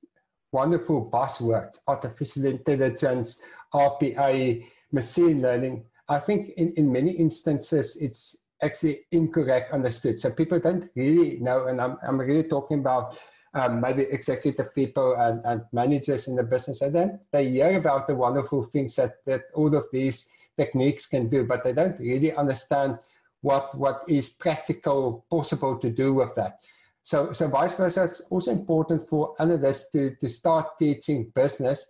wonderful 0.52 1.08
buzzwords, 1.10 1.78
artificial 1.86 2.46
intelligence, 2.46 3.40
RPA, 3.72 4.66
machine 4.92 5.40
learning, 5.40 5.84
I 6.08 6.18
think 6.18 6.50
in, 6.56 6.72
in 6.72 6.90
many 6.90 7.12
instances 7.12 7.96
it's 7.96 8.36
actually 8.62 9.06
incorrect 9.12 9.72
understood. 9.72 10.18
So 10.18 10.30
people 10.30 10.58
don't 10.58 10.90
really 10.96 11.38
know, 11.38 11.66
and 11.66 11.80
I'm, 11.80 11.96
I'm 12.06 12.18
really 12.18 12.48
talking 12.48 12.80
about 12.80 13.18
um, 13.54 13.80
maybe 13.80 14.02
executive 14.02 14.74
people 14.74 15.14
and, 15.16 15.40
and 15.44 15.62
managers 15.72 16.26
in 16.26 16.34
the 16.34 16.42
business, 16.42 16.82
and 16.82 16.94
then 16.94 17.20
they 17.32 17.48
hear 17.48 17.76
about 17.78 18.08
the 18.08 18.14
wonderful 18.14 18.64
things 18.64 18.96
that, 18.96 19.24
that 19.26 19.42
all 19.54 19.74
of 19.74 19.86
these 19.92 20.28
techniques 20.58 21.06
can 21.06 21.28
do, 21.28 21.44
but 21.44 21.64
they 21.64 21.72
don't 21.72 21.98
really 21.98 22.32
understand 22.34 22.98
what 23.40 23.74
what 23.78 24.02
is 24.08 24.28
practical 24.30 25.24
possible 25.30 25.78
to 25.78 25.88
do 25.90 26.12
with 26.12 26.34
that. 26.34 26.58
So, 27.04 27.32
so 27.32 27.48
vice 27.48 27.74
versa, 27.74 28.04
it's 28.04 28.20
also 28.28 28.50
important 28.50 29.08
for 29.08 29.34
analysts 29.38 29.90
to, 29.92 30.14
to 30.16 30.28
start 30.28 30.78
teaching 30.78 31.32
business 31.34 31.86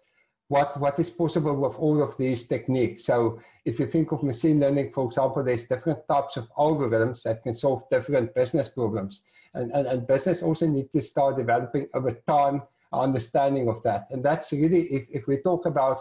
what, 0.47 0.79
what 0.81 0.99
is 1.01 1.11
possible 1.11 1.57
with 1.57 1.75
all 1.75 2.01
of 2.03 2.17
these 2.19 2.47
techniques. 2.47 3.05
So 3.05 3.41
if 3.65 3.81
you 3.81 3.89
think 3.89 4.13
of 4.13 4.23
machine 4.23 4.61
learning, 4.61 4.93
for 4.93 5.07
example, 5.07 5.43
there's 5.43 5.67
different 5.67 6.07
types 6.09 6.37
of 6.37 6.49
algorithms 6.57 7.25
that 7.25 7.43
can 7.43 7.53
solve 7.53 7.83
different 7.91 8.33
business 8.35 8.69
problems. 8.69 9.25
And, 9.55 9.73
and, 9.73 9.89
and 9.89 10.07
business 10.07 10.43
also 10.43 10.69
need 10.69 10.93
to 10.93 11.03
start 11.03 11.37
developing 11.37 11.89
over 11.95 12.13
time 12.29 12.63
understanding 12.93 13.69
of 13.69 13.83
that. 13.83 14.07
And 14.11 14.25
that's 14.25 14.53
really, 14.53 14.83
if, 14.83 15.09
if 15.11 15.27
we 15.27 15.39
talk 15.39 15.67
about 15.67 15.99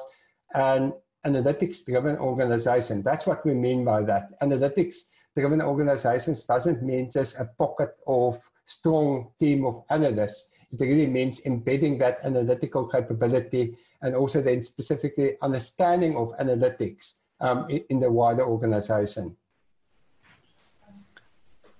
an 0.53 0.93
analytics 1.27 1.85
driven 1.85 2.17
organization. 2.17 3.03
That's 3.03 3.27
what 3.27 3.45
we 3.45 3.53
mean 3.53 3.83
by 3.83 4.03
that. 4.03 4.39
Analytics 4.41 4.95
driven 5.35 5.61
organizations 5.61 6.45
doesn't 6.45 6.81
mean 6.81 7.11
just 7.11 7.37
a 7.39 7.45
pocket 7.59 7.95
of 8.07 8.39
strong 8.65 9.31
team 9.39 9.65
of 9.65 9.83
analysts. 9.89 10.51
It 10.71 10.79
really 10.79 11.07
means 11.07 11.45
embedding 11.45 11.97
that 11.99 12.19
analytical 12.23 12.87
capability 12.87 13.77
and 14.01 14.15
also 14.15 14.41
then 14.41 14.63
specifically 14.63 15.37
understanding 15.41 16.15
of 16.15 16.33
analytics 16.39 17.19
um, 17.39 17.67
in, 17.69 17.99
the 17.99 18.11
wider 18.11 18.43
organization. 18.43 19.35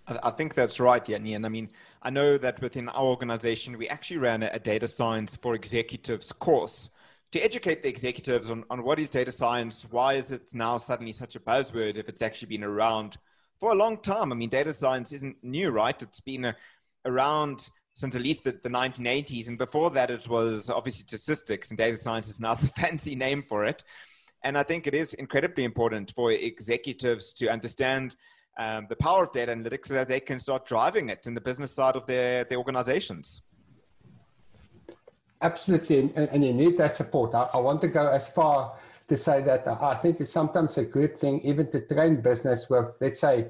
I 0.08 0.32
think 0.32 0.54
that's 0.54 0.80
right, 0.80 1.04
Jannie. 1.04 1.34
And 1.34 1.46
I 1.46 1.50
mean, 1.50 1.70
I 2.02 2.10
know 2.10 2.38
that 2.38 2.62
within 2.62 2.88
our 2.90 3.04
organization, 3.04 3.78
we 3.78 3.90
actually 3.90 4.18
ran 4.18 4.44
a, 4.44 4.58
data 4.58 4.88
science 4.88 5.36
for 5.36 5.54
executives 5.54 6.32
course 6.32 6.90
to 7.32 7.40
educate 7.40 7.84
the 7.84 7.90
executives 7.90 8.50
on, 8.50 8.64
on 8.70 8.84
what 8.84 9.00
is 9.00 9.10
data 9.10 9.32
science, 9.32 9.86
why 9.90 10.14
is 10.14 10.32
it 10.32 10.54
now 10.54 10.78
suddenly 10.78 11.12
such 11.12 11.36
a 11.36 11.40
buzzword 11.40 11.98
if 11.98 12.08
it's 12.08 12.22
actually 12.22 12.48
been 12.50 12.64
around 12.64 13.18
for 13.60 13.72
a 13.72 13.76
long 13.76 13.98
time. 13.98 14.32
I 14.32 14.36
mean, 14.36 14.50
data 14.50 14.74
science 14.74 15.12
isn't 15.12 15.38
new, 15.44 15.70
right? 15.70 16.00
It's 16.02 16.20
been 16.20 16.46
a, 16.46 16.56
around 17.06 17.70
since 17.96 18.16
at 18.16 18.22
least 18.22 18.44
the, 18.44 18.52
the 18.52 18.70
1980s. 18.70 19.48
And 19.48 19.58
before 19.58 19.90
that, 19.92 20.12
it 20.12 20.28
was 20.28 20.70
obviously 20.70 21.06
statistics, 21.08 21.70
and 21.70 21.78
data 21.78 21.98
science 21.98 22.30
is 22.30 22.40
now 22.40 22.54
the 22.56 22.68
fancy 22.68 23.16
name 23.16 23.44
for 23.48 23.66
it. 23.66 23.84
And 24.44 24.58
I 24.58 24.64
think 24.64 24.86
it 24.86 24.94
is 24.94 25.14
incredibly 25.16 25.64
important 25.64 26.14
for 26.16 26.32
executives 26.32 27.34
to 27.34 27.50
understand 27.50 28.16
um, 28.60 28.86
the 28.88 28.96
power 28.96 29.24
of 29.24 29.32
data 29.32 29.52
analytics 29.52 29.88
so 29.88 29.96
that 29.96 30.08
they 30.08 30.20
can 30.20 30.40
start 30.40 30.68
driving 30.68 31.10
it 31.10 31.26
in 31.26 31.34
the 31.34 31.42
business 31.42 31.74
side 31.74 31.96
of 31.96 32.06
their, 32.06 32.44
their 32.44 32.58
organizations. 32.58 33.42
Absolutely, 35.42 36.00
and, 36.00 36.18
and 36.18 36.44
you 36.44 36.54
need 36.54 36.78
that 36.78 36.96
support. 36.96 37.36
I, 37.36 37.50
I, 37.54 37.58
want 37.58 37.82
to 37.82 37.88
go 37.88 38.10
as 38.10 38.28
far 38.28 38.76
to 39.08 39.16
say 39.16 39.42
that 39.44 39.68
I 39.68 39.96
think 39.96 40.20
it's 40.20 40.32
sometimes 40.32 40.78
a 40.78 40.84
good 40.84 41.18
thing 41.18 41.42
even 41.42 41.70
to 41.72 41.82
train 41.82 42.22
business 42.22 42.70
with, 42.70 42.88
let's 43.00 43.20
say, 43.20 43.48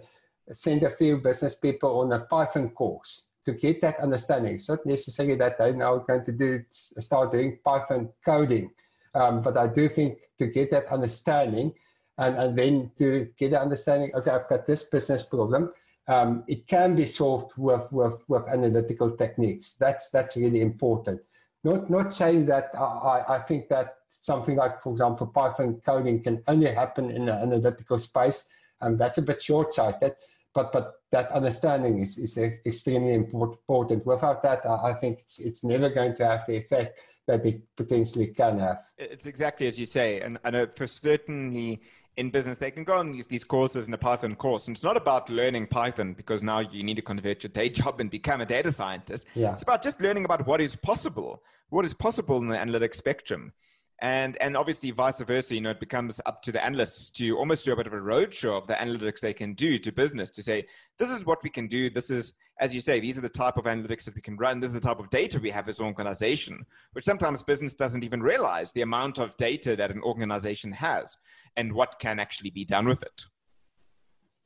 send 0.51 0.83
a 0.83 0.91
few 0.91 1.17
business 1.17 1.55
people 1.55 1.99
on 1.99 2.11
a 2.11 2.19
Python 2.19 2.69
course 2.71 3.23
to 3.45 3.53
get 3.53 3.81
that 3.81 3.99
understanding. 3.99 4.55
It's 4.55 4.67
not 4.67 4.85
necessarily 4.85 5.35
that 5.35 5.57
they're 5.57 5.73
now 5.73 5.97
going 5.99 6.25
to 6.25 6.31
do 6.33 6.63
start 6.69 7.31
doing 7.31 7.59
Python 7.63 8.09
coding, 8.25 8.71
um, 9.15 9.41
but 9.41 9.57
I 9.57 9.67
do 9.67 9.87
think 9.87 10.19
to 10.39 10.47
get 10.47 10.69
that 10.71 10.87
understanding 10.87 11.73
and, 12.17 12.35
and 12.37 12.57
then 12.57 12.91
to 12.97 13.29
get 13.37 13.53
an 13.53 13.59
understanding, 13.59 14.11
okay, 14.13 14.31
I've 14.31 14.49
got 14.49 14.67
this 14.67 14.83
business 14.83 15.23
problem. 15.23 15.71
Um, 16.09 16.43
it 16.47 16.67
can 16.67 16.95
be 16.95 17.05
solved 17.05 17.53
with, 17.57 17.91
with, 17.91 18.21
with 18.27 18.47
analytical 18.47 19.11
techniques. 19.11 19.75
That's, 19.79 20.09
that's 20.11 20.35
really 20.35 20.61
important. 20.61 21.21
Not, 21.67 21.89
not 21.89 22.13
saying 22.13 22.45
that 22.45 22.69
I, 22.75 23.25
I 23.27 23.39
think 23.39 23.67
that 23.67 23.97
something 24.09 24.55
like, 24.55 24.81
for 24.81 24.91
example, 24.93 25.27
Python 25.27 25.81
coding 25.85 26.23
can 26.23 26.41
only 26.47 26.71
happen 26.71 27.11
in 27.11 27.23
an 27.27 27.37
analytical 27.45 27.99
space. 27.99 28.47
Um, 28.79 28.97
that's 28.97 29.17
a 29.17 29.21
bit 29.21 29.41
short-sighted, 29.41 30.13
but, 30.55 30.71
but 30.71 30.93
that 31.11 31.29
understanding 31.31 31.99
is, 31.99 32.17
is 32.17 32.37
extremely 32.37 33.15
important. 33.15 34.05
Without 34.05 34.41
that, 34.43 34.65
I, 34.65 34.91
I 34.91 34.93
think 34.93 35.19
it's, 35.19 35.39
it's 35.39 35.63
never 35.65 35.89
going 35.89 36.15
to 36.15 36.25
have 36.25 36.45
the 36.47 36.55
effect 36.55 36.99
that 37.27 37.45
it 37.45 37.61
potentially 37.75 38.27
can 38.27 38.59
have. 38.59 38.85
It's 38.97 39.25
exactly 39.25 39.67
as 39.67 39.77
you 39.77 39.87
say. 39.87 40.21
And 40.21 40.39
I 40.45 40.51
know 40.51 40.67
for 40.73 40.87
certainly 40.87 41.81
in 42.17 42.31
business, 42.31 42.57
they 42.57 42.71
can 42.71 42.83
go 42.83 42.97
on 42.97 43.11
these, 43.11 43.27
these 43.27 43.43
courses 43.43 43.87
in 43.87 43.93
a 43.93 43.97
Python 43.97 44.35
course. 44.35 44.67
And 44.67 44.75
it's 44.75 44.83
not 44.83 44.97
about 44.97 45.29
learning 45.29 45.67
Python 45.67 46.13
because 46.13 46.43
now 46.43 46.59
you 46.59 46.83
need 46.83 46.95
to 46.95 47.01
convert 47.01 47.43
your 47.43 47.49
day 47.49 47.69
job 47.81 47.99
and 47.99 48.09
become 48.09 48.41
a 48.41 48.45
data 48.45 48.71
scientist. 48.71 49.25
Yeah. 49.35 49.53
It's 49.53 49.61
about 49.61 49.83
just 49.83 50.01
learning 50.01 50.25
about 50.25 50.45
what 50.47 50.59
is 50.59 50.75
possible, 50.75 51.43
what 51.69 51.85
is 51.85 51.93
possible 51.93 52.37
in 52.37 52.47
the 52.47 52.57
analytic 52.57 52.95
spectrum 52.95 53.53
and 54.01 54.37
and 54.41 54.55
obviously 54.55 54.91
vice 54.91 55.19
versa 55.21 55.55
you 55.55 55.61
know 55.61 55.71
it 55.71 55.79
becomes 55.79 56.21
up 56.27 56.43
to 56.43 56.51
the 56.51 56.63
analysts 56.63 57.09
to 57.09 57.35
almost 57.35 57.65
do 57.65 57.73
a 57.73 57.75
bit 57.75 57.87
of 57.87 57.93
a 57.93 57.97
roadshow 57.97 58.55
of 58.55 58.67
the 58.67 58.73
analytics 58.75 59.19
they 59.19 59.33
can 59.33 59.53
do 59.53 59.77
to 59.79 59.91
business 59.91 60.29
to 60.29 60.43
say 60.43 60.65
this 60.99 61.09
is 61.09 61.25
what 61.25 61.43
we 61.43 61.49
can 61.49 61.67
do. 61.67 61.89
This 61.89 62.09
is 62.11 62.33
as 62.59 62.73
you 62.73 62.81
say 62.81 62.99
these 62.99 63.17
are 63.17 63.21
the 63.21 63.29
type 63.29 63.57
of 63.57 63.65
analytics 63.65 64.03
that 64.05 64.15
we 64.15 64.21
can 64.21 64.37
run. 64.37 64.59
This 64.59 64.69
is 64.69 64.73
the 64.75 64.79
type 64.79 64.99
of 64.99 65.09
data 65.09 65.39
we 65.39 65.49
have 65.49 65.67
as 65.67 65.79
an 65.79 65.87
organization 65.87 66.63
which 66.93 67.05
sometimes 67.05 67.41
business 67.43 67.73
doesn't 67.73 68.03
even 68.03 68.21
realize 68.21 68.71
the 68.71 68.81
amount 68.81 69.17
of 69.17 69.35
data 69.37 69.75
that 69.75 69.91
an 69.91 70.01
organization 70.01 70.71
has 70.73 71.17
and 71.55 71.73
what 71.73 71.99
can 71.99 72.19
actually 72.19 72.51
be 72.51 72.65
done 72.65 72.87
with 72.87 73.01
it. 73.01 73.25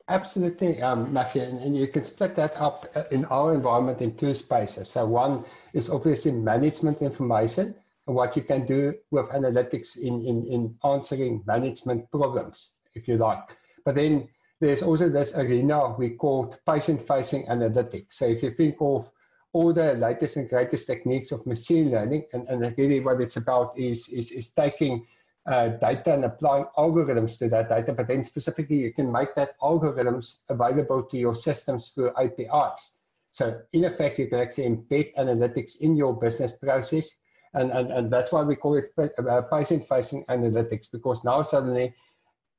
Absolutely, 0.08 0.82
um, 0.82 1.12
Matthew, 1.12 1.42
and, 1.42 1.58
and, 1.58 1.76
you 1.76 1.86
can 1.86 2.04
split 2.04 2.34
that 2.34 2.56
up 2.56 2.90
uh, 2.96 3.04
in 3.12 3.24
our 3.26 3.54
environment 3.54 4.02
in 4.02 4.16
two 4.16 4.34
spaces. 4.34 4.88
So 4.88 5.06
one 5.06 5.44
is 5.74 5.88
obviously 5.88 6.32
management 6.32 7.02
information, 7.02 7.76
what 8.06 8.36
you 8.36 8.42
can 8.42 8.66
do 8.66 8.94
with 9.10 9.26
analytics 9.26 9.98
in, 9.98 10.24
in, 10.26 10.44
in 10.44 10.76
answering 10.84 11.42
management 11.46 12.10
problems, 12.10 12.72
if 12.94 13.06
you 13.06 13.16
like. 13.16 13.56
But 13.84 13.94
then 13.94 14.28
there's 14.60 14.82
also 14.82 15.08
this 15.08 15.36
arena 15.36 15.94
we 15.98 16.10
call 16.10 16.56
patient-facing 16.66 17.46
analytics. 17.46 18.14
So 18.14 18.26
if 18.26 18.42
you 18.42 18.52
think 18.52 18.76
of 18.80 19.08
all 19.52 19.72
the 19.72 19.94
latest 19.94 20.36
and 20.36 20.48
greatest 20.48 20.86
techniques 20.86 21.30
of 21.30 21.46
machine 21.46 21.90
learning, 21.90 22.24
and, 22.32 22.48
and 22.48 22.74
really 22.78 23.00
what 23.00 23.20
it's 23.20 23.36
about 23.36 23.78
is, 23.78 24.08
is, 24.08 24.32
is 24.32 24.50
taking 24.50 25.06
uh, 25.46 25.68
data 25.68 26.14
and 26.14 26.24
applying 26.24 26.64
algorithms 26.78 27.38
to 27.38 27.48
that 27.48 27.68
data, 27.68 27.92
but 27.92 28.08
then 28.08 28.24
specifically 28.24 28.76
you 28.76 28.92
can 28.92 29.10
make 29.10 29.34
that 29.34 29.58
algorithms 29.60 30.38
available 30.48 31.02
to 31.02 31.18
your 31.18 31.34
systems 31.34 31.90
through 31.90 32.12
APIs. 32.16 32.94
So 33.32 33.60
in 33.72 33.84
effect, 33.84 34.18
you 34.18 34.28
can 34.28 34.40
actually 34.40 34.68
embed 34.68 35.14
analytics 35.16 35.80
in 35.80 35.96
your 35.96 36.14
business 36.14 36.52
process 36.52 37.10
and, 37.54 37.70
and, 37.70 37.90
and 37.92 38.10
that's 38.10 38.32
why 38.32 38.42
we 38.42 38.56
call 38.56 38.76
it 38.76 38.92
uh, 38.98 39.42
patient-facing 39.42 40.24
analytics, 40.26 40.90
because 40.90 41.24
now 41.24 41.42
suddenly 41.42 41.94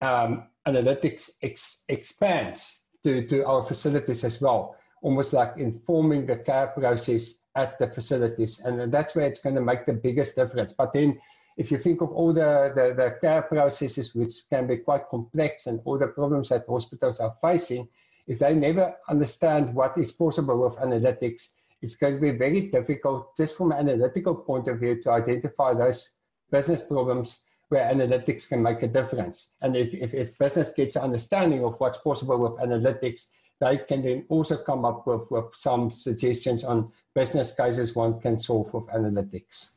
um, 0.01 0.47
analytics 0.67 1.31
ex 1.41 1.83
expands 1.89 2.83
to, 3.03 3.25
to 3.27 3.45
our 3.45 3.65
facilities 3.67 4.23
as 4.23 4.41
well, 4.41 4.75
almost 5.01 5.33
like 5.33 5.57
informing 5.57 6.25
the 6.25 6.37
care 6.37 6.67
process 6.67 7.39
at 7.55 7.77
the 7.79 7.87
facilities. 7.87 8.59
And 8.59 8.91
that's 8.91 9.15
where 9.15 9.27
it's 9.27 9.39
going 9.39 9.55
to 9.55 9.61
make 9.61 9.85
the 9.85 9.93
biggest 9.93 10.35
difference. 10.35 10.73
But 10.73 10.93
then 10.93 11.19
if 11.57 11.69
you 11.71 11.77
think 11.77 12.01
of 12.01 12.11
all 12.11 12.33
the, 12.33 12.71
the, 12.73 12.93
the 12.95 13.17
care 13.21 13.43
processes, 13.43 14.15
which 14.15 14.33
can 14.49 14.67
be 14.67 14.77
quite 14.77 15.09
complex 15.09 15.67
and 15.67 15.81
all 15.85 15.97
the 15.97 16.07
problems 16.07 16.49
that 16.49 16.65
hospitals 16.67 17.19
are 17.19 17.35
facing, 17.41 17.87
if 18.25 18.39
they 18.39 18.55
never 18.55 18.95
understand 19.09 19.73
what 19.75 19.97
is 19.97 20.11
possible 20.11 20.63
with 20.63 20.77
analytics, 20.79 21.49
it's 21.83 21.97
going 21.97 22.15
to 22.15 22.21
be 22.21 22.31
very 22.31 22.69
difficult 22.69 23.35
just 23.35 23.57
from 23.57 23.73
an 23.73 23.89
analytical 23.89 24.33
point 24.33 24.69
of 24.69 24.79
view 24.79 25.03
to 25.03 25.11
identify 25.11 25.73
those 25.73 26.15
business 26.49 26.87
problems 26.87 27.43
where 27.67 27.93
analytics 27.93 28.47
can 28.47 28.63
make 28.63 28.81
a 28.83 28.87
difference. 28.87 29.49
And 29.61 29.75
if, 29.75 29.93
if, 29.93 30.13
if 30.13 30.37
business 30.37 30.71
gets 30.71 30.95
an 30.95 31.01
understanding 31.01 31.63
of 31.65 31.75
what's 31.79 31.97
possible 31.97 32.39
with 32.39 32.61
analytics, 32.61 33.27
they 33.59 33.79
can 33.79 34.01
then 34.01 34.25
also 34.29 34.57
come 34.63 34.85
up 34.85 35.05
with, 35.05 35.29
with 35.29 35.53
some 35.53 35.91
suggestions 35.91 36.63
on 36.63 36.89
business 37.15 37.53
cases 37.53 37.95
one 37.95 38.19
can 38.21 38.37
solve 38.37 38.73
with 38.73 38.85
analytics. 38.87 39.71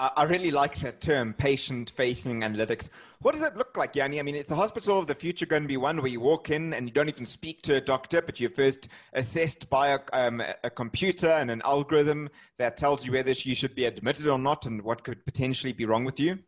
I 0.00 0.22
really 0.22 0.50
like 0.50 0.80
that 0.80 1.02
term, 1.02 1.34
patient 1.34 1.90
facing 1.90 2.40
analytics. 2.40 2.88
What 3.20 3.32
does 3.32 3.42
that 3.42 3.58
look 3.58 3.76
like, 3.76 3.92
Jannie? 3.92 4.18
I 4.18 4.22
mean, 4.22 4.34
is 4.34 4.46
the 4.46 4.56
hospital 4.56 4.98
of 4.98 5.06
the 5.06 5.14
future 5.14 5.44
going 5.44 5.62
to 5.62 5.68
be 5.68 5.76
one 5.76 5.98
where 5.98 6.10
you 6.10 6.20
walk 6.20 6.48
in 6.48 6.72
and 6.72 6.88
you 6.88 6.94
don't 6.94 7.10
even 7.10 7.26
speak 7.26 7.60
to 7.62 7.74
a 7.74 7.82
doctor, 7.82 8.22
but 8.22 8.40
you're 8.40 8.48
first 8.48 8.88
assessed 9.12 9.68
by 9.68 9.88
a, 9.88 9.98
um, 10.14 10.42
a 10.64 10.70
computer 10.70 11.28
and 11.28 11.50
an 11.50 11.60
algorithm 11.66 12.30
that 12.56 12.78
tells 12.78 13.04
you 13.04 13.12
whether 13.12 13.32
you 13.32 13.54
should 13.54 13.74
be 13.74 13.84
admitted 13.84 14.26
or 14.26 14.38
not 14.38 14.64
and 14.64 14.80
what 14.80 15.04
could 15.04 15.22
potentially 15.26 15.74
be 15.74 15.84
wrong 15.84 16.06
with 16.06 16.18
you? 16.18 16.38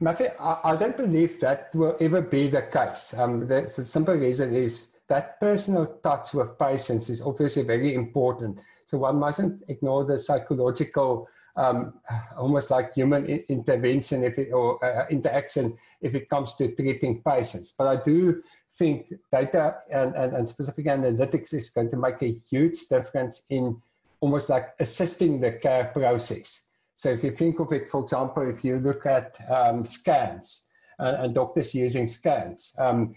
Matthew, 0.00 0.30
I, 0.40 0.76
don't 0.76 0.96
believe 0.96 1.38
that 1.40 1.68
will 1.74 1.98
ever 2.00 2.22
be 2.22 2.48
the 2.48 2.62
case. 2.62 3.12
Um, 3.18 3.40
the, 3.40 3.70
the 3.76 3.84
simple 3.84 4.14
reason 4.14 4.54
is 4.54 4.96
that 5.08 5.38
personal 5.38 5.98
touch 6.02 6.32
with 6.32 6.58
patients 6.58 7.10
is 7.10 7.20
obviously 7.20 7.64
very 7.64 7.94
important. 7.94 8.58
So 8.86 8.96
one 8.96 9.16
mustn't 9.16 9.64
ignore 9.68 10.04
the 10.06 10.18
psychological 10.18 11.28
um, 11.56 11.94
almost 12.36 12.70
like 12.70 12.94
human 12.94 13.26
intervention 13.26 14.24
if 14.24 14.38
it, 14.38 14.52
or 14.52 14.82
uh, 14.84 15.06
interaction 15.08 15.76
if 16.00 16.14
it 16.14 16.28
comes 16.28 16.56
to 16.56 16.74
treating 16.74 17.22
patients. 17.22 17.74
But 17.76 17.86
I 17.86 18.02
do 18.02 18.42
think 18.78 19.12
data 19.30 19.76
and, 19.90 20.14
and, 20.14 20.34
and 20.34 20.48
specific 20.48 20.86
analytics 20.86 21.52
is 21.52 21.70
going 21.70 21.90
to 21.90 21.96
make 21.96 22.22
a 22.22 22.40
huge 22.48 22.86
difference 22.88 23.42
in 23.50 23.80
almost 24.20 24.48
like 24.48 24.74
assisting 24.78 25.40
the 25.40 25.52
care 25.52 25.84
process. 25.92 26.66
So 26.96 27.08
if 27.10 27.24
you 27.24 27.32
think 27.32 27.60
of 27.60 27.72
it, 27.72 27.90
for 27.90 28.02
example, 28.02 28.48
if 28.48 28.64
you 28.64 28.78
look 28.78 29.06
at 29.06 29.36
um, 29.50 29.86
scans 29.86 30.64
and, 30.98 31.16
and, 31.16 31.34
doctors 31.34 31.74
using 31.74 32.08
scans, 32.08 32.74
um, 32.78 33.14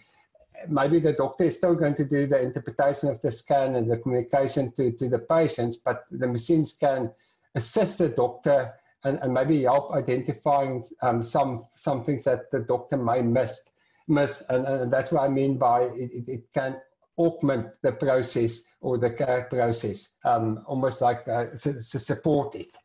maybe 0.69 0.99
the 0.99 1.13
doctor 1.13 1.43
is 1.45 1.57
still 1.57 1.75
going 1.75 1.95
to 1.95 2.05
do 2.05 2.25
the 2.25 2.41
interpretation 2.41 3.09
of 3.09 3.21
the 3.21 3.31
scan 3.31 3.75
and 3.75 3.91
the 3.91 3.97
communication 3.97 4.71
to, 4.73 4.91
to 4.93 5.09
the 5.09 5.19
patients, 5.19 5.75
but 5.77 6.05
the 6.11 6.27
machine 6.27 6.65
scan 6.65 7.11
assist 7.55 7.97
the 7.99 8.09
doctor 8.09 8.73
and, 9.03 9.19
and 9.21 9.33
maybe 9.33 9.63
help 9.63 9.93
identifying 9.93 10.83
um, 11.01 11.23
some 11.23 11.65
some 11.75 12.03
things 12.03 12.23
that 12.23 12.51
the 12.51 12.61
doctor 12.61 12.97
may 12.97 13.21
miss 13.21 13.69
miss. 14.07 14.43
And, 14.49 14.65
and 14.65 14.91
that's 14.93 15.11
what 15.11 15.23
I 15.23 15.29
mean 15.29 15.57
by 15.57 15.83
it, 15.83 16.27
it 16.27 16.43
can 16.53 16.77
augment 17.17 17.67
the 17.81 17.91
process 17.91 18.61
or 18.81 18.97
the 18.97 19.11
care 19.11 19.47
process 19.49 20.15
um, 20.25 20.63
almost 20.65 20.99
like 21.01 21.27
uh, 21.27 21.45
to, 21.57 21.73
to, 21.73 21.99
support 21.99 22.55
it. 22.55 22.75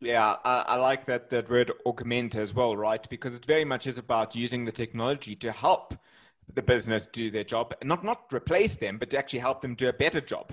Yeah 0.00 0.36
I, 0.44 0.64
I, 0.68 0.76
like 0.76 1.06
that 1.06 1.30
that 1.30 1.48
word 1.48 1.72
augment 1.86 2.34
as 2.34 2.54
well 2.54 2.76
right? 2.76 3.06
Because 3.08 3.34
it 3.34 3.46
very 3.46 3.64
much 3.64 3.86
is 3.86 3.96
about 3.96 4.36
using 4.36 4.66
the 4.66 4.72
technology 4.72 5.34
to 5.36 5.50
help 5.50 5.94
the 6.54 6.62
business 6.62 7.06
do 7.06 7.30
their 7.30 7.44
job 7.44 7.74
not 7.82 8.04
not 8.04 8.24
replace 8.32 8.76
them 8.76 8.98
but 8.98 9.08
to 9.10 9.18
actually 9.18 9.38
help 9.38 9.62
them 9.62 9.74
do 9.74 9.88
a 9.88 9.92
better 9.92 10.20
job 10.20 10.52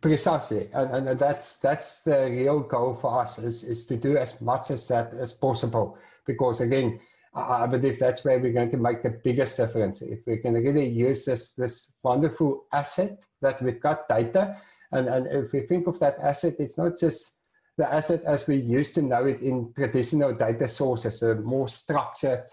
Precisely, 0.00 0.68
and, 0.74 1.08
and 1.08 1.18
that's 1.18 1.56
that's 1.56 2.02
the 2.02 2.28
real 2.30 2.60
goal 2.60 2.94
for 2.94 3.20
us 3.20 3.38
is, 3.38 3.64
is 3.64 3.84
to 3.86 3.96
do 3.96 4.16
as 4.16 4.40
much 4.40 4.70
as 4.70 4.86
that 4.86 5.12
as 5.12 5.32
possible. 5.32 5.98
Because 6.24 6.60
again, 6.60 7.00
I 7.34 7.66
believe 7.66 7.98
that's 7.98 8.24
where 8.24 8.38
we're 8.38 8.52
going 8.52 8.70
to 8.70 8.76
make 8.76 9.02
the 9.02 9.18
biggest 9.24 9.56
difference. 9.56 10.00
If 10.02 10.20
we 10.26 10.36
can 10.36 10.54
really 10.54 10.86
use 10.86 11.24
this, 11.24 11.54
this 11.54 11.94
wonderful 12.02 12.66
asset 12.72 13.24
that 13.40 13.60
we've 13.62 13.80
got 13.80 14.08
data, 14.08 14.60
and, 14.92 15.08
and 15.08 15.26
if 15.26 15.52
we 15.52 15.60
think 15.62 15.86
of 15.86 15.98
that 16.00 16.18
asset, 16.20 16.56
it's 16.58 16.76
not 16.76 16.98
just 16.98 17.38
the 17.78 17.92
asset 17.92 18.22
as 18.24 18.46
we 18.46 18.56
used 18.56 18.94
to 18.96 19.02
know 19.02 19.24
it 19.24 19.40
in 19.40 19.72
traditional 19.74 20.34
data 20.34 20.68
sources, 20.68 21.20
the 21.20 21.36
more 21.36 21.68
structured, 21.68 22.44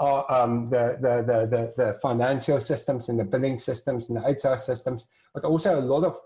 uh, 0.00 0.22
um, 0.30 0.70
the, 0.70 0.96
the, 1.00 1.22
the, 1.22 1.46
the, 1.46 1.74
the 1.76 1.98
financial 2.00 2.58
systems 2.58 3.10
and 3.10 3.20
the 3.20 3.24
billing 3.24 3.58
systems 3.58 4.08
and 4.08 4.16
the 4.16 4.50
HR 4.50 4.56
systems, 4.56 5.06
but 5.34 5.44
also 5.44 5.78
a 5.78 5.80
lot 5.80 6.04
of 6.04 6.16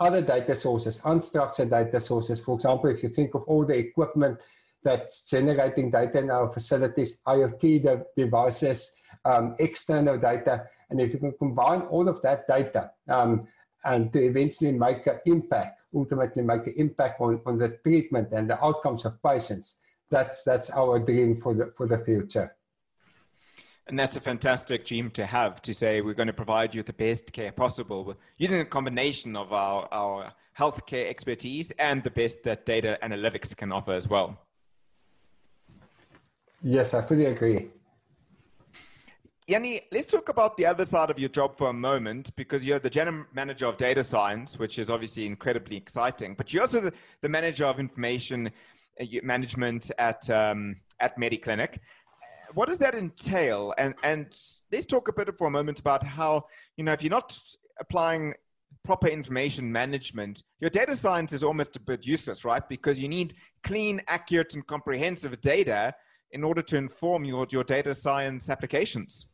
other 0.00 0.22
data 0.22 0.56
sources, 0.56 1.00
unstructured 1.00 1.70
data 1.70 2.00
sources. 2.00 2.40
For 2.40 2.54
example, 2.56 2.90
if 2.90 3.02
you 3.02 3.10
think 3.10 3.34
of 3.34 3.42
all 3.44 3.64
the 3.64 3.76
equipment 3.76 4.40
that's 4.82 5.24
generating 5.24 5.90
data 5.90 6.18
in 6.18 6.30
our 6.30 6.50
facilities, 6.52 7.20
IoT 7.26 7.82
de 7.82 8.04
devices, 8.16 8.94
um, 9.24 9.54
external 9.58 10.18
data. 10.18 10.66
And 10.88 11.00
if 11.00 11.12
you 11.12 11.18
can 11.18 11.32
combine 11.38 11.82
all 11.82 12.08
of 12.08 12.20
that 12.22 12.48
data 12.48 12.90
um, 13.08 13.46
and 13.84 14.12
to 14.12 14.24
eventually 14.24 14.72
make 14.72 15.06
an 15.06 15.20
impact, 15.26 15.80
ultimately 15.94 16.42
make 16.42 16.66
an 16.66 16.74
impact 16.76 17.20
on, 17.20 17.40
on 17.46 17.58
the 17.58 17.78
treatment 17.84 18.28
and 18.32 18.48
the 18.48 18.62
outcomes 18.64 19.04
of 19.04 19.22
patients, 19.22 19.78
that's, 20.10 20.42
that's 20.42 20.70
our 20.70 20.98
dream 20.98 21.36
for 21.36 21.54
the, 21.54 21.72
for 21.76 21.86
the 21.86 21.98
future. 22.04 22.54
And 23.90 23.98
that's 23.98 24.14
a 24.14 24.20
fantastic 24.20 24.86
dream 24.86 25.10
to 25.10 25.26
have 25.26 25.60
to 25.62 25.74
say 25.74 26.00
we're 26.00 26.14
going 26.14 26.28
to 26.28 26.32
provide 26.32 26.76
you 26.76 26.84
the 26.84 26.92
best 26.92 27.32
care 27.32 27.50
possible 27.50 28.14
using 28.38 28.60
a 28.60 28.64
combination 28.64 29.34
of 29.34 29.52
our, 29.52 29.88
our 29.90 30.32
healthcare 30.56 31.10
expertise 31.10 31.72
and 31.72 32.04
the 32.04 32.10
best 32.10 32.44
that 32.44 32.64
data 32.64 32.96
analytics 33.02 33.56
can 33.56 33.72
offer 33.72 33.92
as 33.92 34.06
well. 34.06 34.38
Yes, 36.62 36.94
I 36.94 37.02
fully 37.02 37.26
agree. 37.26 37.66
Jannie, 39.48 39.80
let's 39.90 40.06
talk 40.06 40.28
about 40.28 40.56
the 40.56 40.66
other 40.66 40.86
side 40.86 41.10
of 41.10 41.18
your 41.18 41.28
job 41.28 41.58
for 41.58 41.70
a 41.70 41.72
moment 41.72 42.30
because 42.36 42.64
you're 42.64 42.78
the 42.78 42.90
general 42.90 43.24
manager 43.34 43.66
of 43.66 43.76
data 43.76 44.04
science, 44.04 44.56
which 44.56 44.78
is 44.78 44.88
obviously 44.88 45.26
incredibly 45.26 45.76
exciting, 45.76 46.34
but 46.34 46.52
you're 46.52 46.62
also 46.62 46.80
the, 46.80 46.92
the 47.22 47.28
manager 47.28 47.64
of 47.64 47.80
information 47.80 48.52
uh, 49.00 49.04
management 49.24 49.90
at, 49.98 50.30
um, 50.30 50.76
at 51.00 51.18
MediClinic. 51.18 51.78
What 52.54 52.68
does 52.68 52.78
that 52.78 52.94
entail? 52.94 53.74
And, 53.78 53.94
and 54.02 54.36
let's 54.72 54.86
talk 54.86 55.08
a 55.08 55.12
bit 55.12 55.36
for 55.36 55.46
a 55.46 55.50
moment 55.50 55.80
about 55.80 56.02
how, 56.04 56.46
you 56.76 56.84
know, 56.84 56.92
if 56.92 57.02
you're 57.02 57.10
not 57.10 57.38
applying 57.78 58.34
proper 58.84 59.08
information 59.08 59.70
management, 59.70 60.42
your 60.60 60.70
data 60.70 60.96
science 60.96 61.32
is 61.32 61.44
almost 61.44 61.76
a 61.76 61.80
bit 61.80 62.06
useless, 62.06 62.44
right? 62.44 62.66
Because 62.68 62.98
you 62.98 63.08
need 63.08 63.34
clean, 63.62 64.00
accurate, 64.08 64.54
and 64.54 64.66
comprehensive 64.66 65.40
data 65.40 65.94
in 66.32 66.44
order 66.44 66.62
to 66.62 66.76
inform 66.76 67.24
your, 67.24 67.46
your 67.50 67.64
data 67.64 67.94
science 67.94 68.48
applications? 68.48 69.26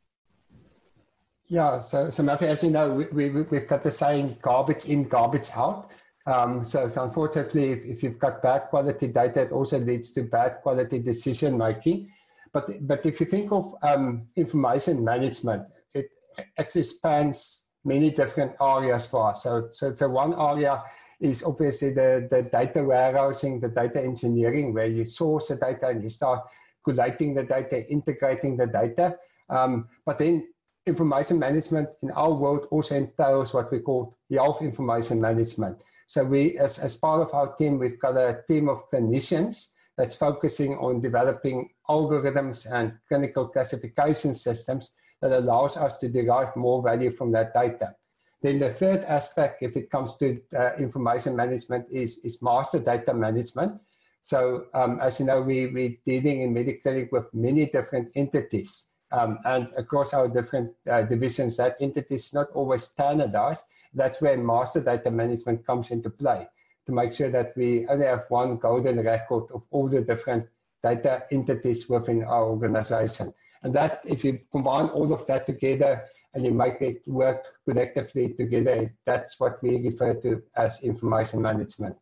Yeah, 1.48 1.80
so, 1.80 2.10
so 2.10 2.22
Matthew, 2.22 2.48
as 2.48 2.62
you 2.62 2.70
know, 2.70 2.92
we, 2.92 3.30
we, 3.30 3.42
we've 3.42 3.68
got 3.68 3.82
the 3.82 3.90
saying 3.90 4.36
garbage 4.42 4.86
in, 4.86 5.04
garbage 5.04 5.50
out. 5.54 5.90
Um, 6.26 6.64
so, 6.64 6.88
so 6.88 7.04
unfortunately, 7.04 7.70
if, 7.70 7.84
if 7.84 8.02
you've 8.02 8.18
got 8.18 8.42
bad 8.42 8.62
quality 8.70 9.06
data, 9.06 9.42
it 9.42 9.52
also 9.52 9.78
leads 9.78 10.10
to 10.12 10.22
bad 10.22 10.58
quality 10.62 10.98
decision 10.98 11.56
making. 11.56 12.10
But, 12.56 12.86
but 12.86 13.04
if 13.04 13.20
you 13.20 13.26
think 13.26 13.52
of 13.52 13.74
um, 13.82 14.28
information 14.34 15.04
management, 15.04 15.64
it 15.92 16.72
spans 16.72 17.66
many 17.84 18.10
different 18.10 18.52
areas 18.62 19.06
for 19.06 19.28
us. 19.28 19.42
So, 19.42 19.68
so, 19.72 19.92
so 19.92 20.08
one 20.08 20.32
area 20.32 20.82
is 21.20 21.44
obviously 21.44 21.90
the, 21.92 22.26
the 22.30 22.44
data 22.44 22.82
warehousing, 22.82 23.60
the 23.60 23.68
data 23.68 24.02
engineering, 24.02 24.72
where 24.72 24.86
you 24.86 25.04
source 25.04 25.48
the 25.48 25.56
data 25.56 25.88
and 25.88 26.02
you 26.02 26.08
start 26.08 26.44
collating 26.82 27.34
the 27.34 27.44
data, 27.44 27.86
integrating 27.90 28.56
the 28.56 28.68
data. 28.68 29.18
Um, 29.50 29.90
but 30.06 30.18
then 30.18 30.48
information 30.86 31.38
management 31.38 31.90
in 32.02 32.10
our 32.12 32.32
world 32.32 32.68
also 32.70 32.94
entails 32.94 33.52
what 33.52 33.70
we 33.70 33.80
call 33.80 34.16
the 34.30 34.36
health 34.36 34.62
information 34.62 35.20
management. 35.20 35.82
So 36.06 36.24
we, 36.24 36.56
as, 36.56 36.78
as 36.78 36.96
part 36.96 37.20
of 37.20 37.34
our 37.34 37.54
team, 37.56 37.78
we've 37.78 38.00
got 38.00 38.16
a 38.16 38.40
team 38.48 38.70
of 38.70 38.90
clinicians 38.90 39.72
that's 39.96 40.14
focusing 40.14 40.76
on 40.76 41.00
developing 41.00 41.70
algorithms 41.88 42.70
and 42.70 42.92
clinical 43.08 43.48
classification 43.48 44.34
systems 44.34 44.92
that 45.22 45.32
allows 45.32 45.76
us 45.76 45.98
to 45.98 46.08
derive 46.08 46.54
more 46.56 46.82
value 46.82 47.10
from 47.10 47.32
that 47.32 47.54
data. 47.54 47.94
Then 48.42 48.58
the 48.58 48.70
third 48.70 49.02
aspect, 49.04 49.62
if 49.62 49.76
it 49.76 49.90
comes 49.90 50.16
to 50.18 50.40
uh, 50.56 50.74
information 50.78 51.34
management, 51.34 51.86
is, 51.90 52.18
is 52.18 52.42
master 52.42 52.78
data 52.78 53.14
management. 53.14 53.80
So 54.22 54.66
um, 54.74 55.00
as 55.00 55.18
you 55.18 55.26
know, 55.26 55.40
we, 55.40 55.68
we're 55.68 55.96
dealing 56.04 56.42
in 56.42 56.54
MediClinic 56.54 57.12
with 57.12 57.32
many 57.32 57.66
different 57.66 58.12
entities. 58.14 58.88
Um, 59.12 59.38
and 59.44 59.68
across 59.76 60.12
our 60.12 60.28
different 60.28 60.72
uh, 60.90 61.02
divisions, 61.02 61.56
that 61.56 61.76
entity 61.80 62.16
is 62.16 62.34
not 62.34 62.50
always 62.52 62.84
standardized. 62.84 63.62
That's 63.94 64.20
where 64.20 64.36
master 64.36 64.80
data 64.80 65.10
management 65.10 65.64
comes 65.64 65.90
into 65.90 66.10
play 66.10 66.48
to 66.86 66.92
make 66.92 67.12
sure 67.12 67.30
that 67.30 67.56
we 67.56 67.86
only 67.88 68.06
have 68.06 68.24
one 68.28 68.56
golden 68.56 69.04
record 69.04 69.44
of 69.52 69.62
all 69.70 69.88
the 69.88 70.00
different 70.00 70.46
data 70.82 71.24
entities 71.30 71.88
within 71.88 72.22
our 72.24 72.44
organization. 72.44 73.32
And 73.62 73.74
that, 73.74 74.00
if 74.04 74.24
you 74.24 74.40
combine 74.52 74.86
all 74.86 75.12
of 75.12 75.26
that 75.26 75.46
together 75.46 76.04
and 76.34 76.44
you 76.44 76.52
make 76.52 76.80
it 76.80 77.02
work 77.06 77.44
collectively 77.68 78.34
together, 78.34 78.94
that's 79.04 79.40
what 79.40 79.62
we 79.62 79.78
refer 79.88 80.14
to 80.14 80.42
as 80.56 80.82
information 80.82 81.42
management 81.42 81.96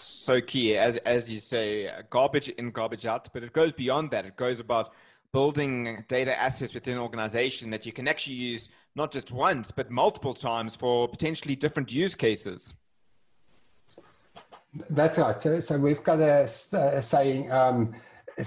so 0.00 0.40
key, 0.40 0.76
as 0.76 0.96
as 0.98 1.28
you 1.28 1.40
say, 1.40 1.90
garbage 2.10 2.48
in, 2.48 2.70
garbage 2.70 3.06
out. 3.06 3.28
But 3.32 3.42
it 3.42 3.52
goes 3.52 3.72
beyond 3.72 4.10
that. 4.12 4.24
It 4.24 4.36
goes 4.36 4.60
about 4.60 4.92
building 5.32 6.04
data 6.08 6.38
assets 6.38 6.74
within 6.74 6.94
an 6.94 7.00
organization 7.00 7.70
that 7.70 7.86
you 7.86 7.92
can 7.92 8.08
actually 8.08 8.36
use 8.36 8.68
not 8.96 9.12
just 9.12 9.30
once, 9.30 9.70
but 9.70 9.90
multiple 9.90 10.34
times 10.34 10.74
for 10.74 11.08
potentially 11.08 11.54
different 11.54 11.92
use 11.92 12.14
cases. 12.14 12.74
That's 14.90 15.18
right. 15.18 15.62
So, 15.62 15.78
we've 15.78 16.02
got 16.02 16.20
a, 16.20 16.44
a 16.72 17.02
saying. 17.02 17.50
Um, 17.50 17.94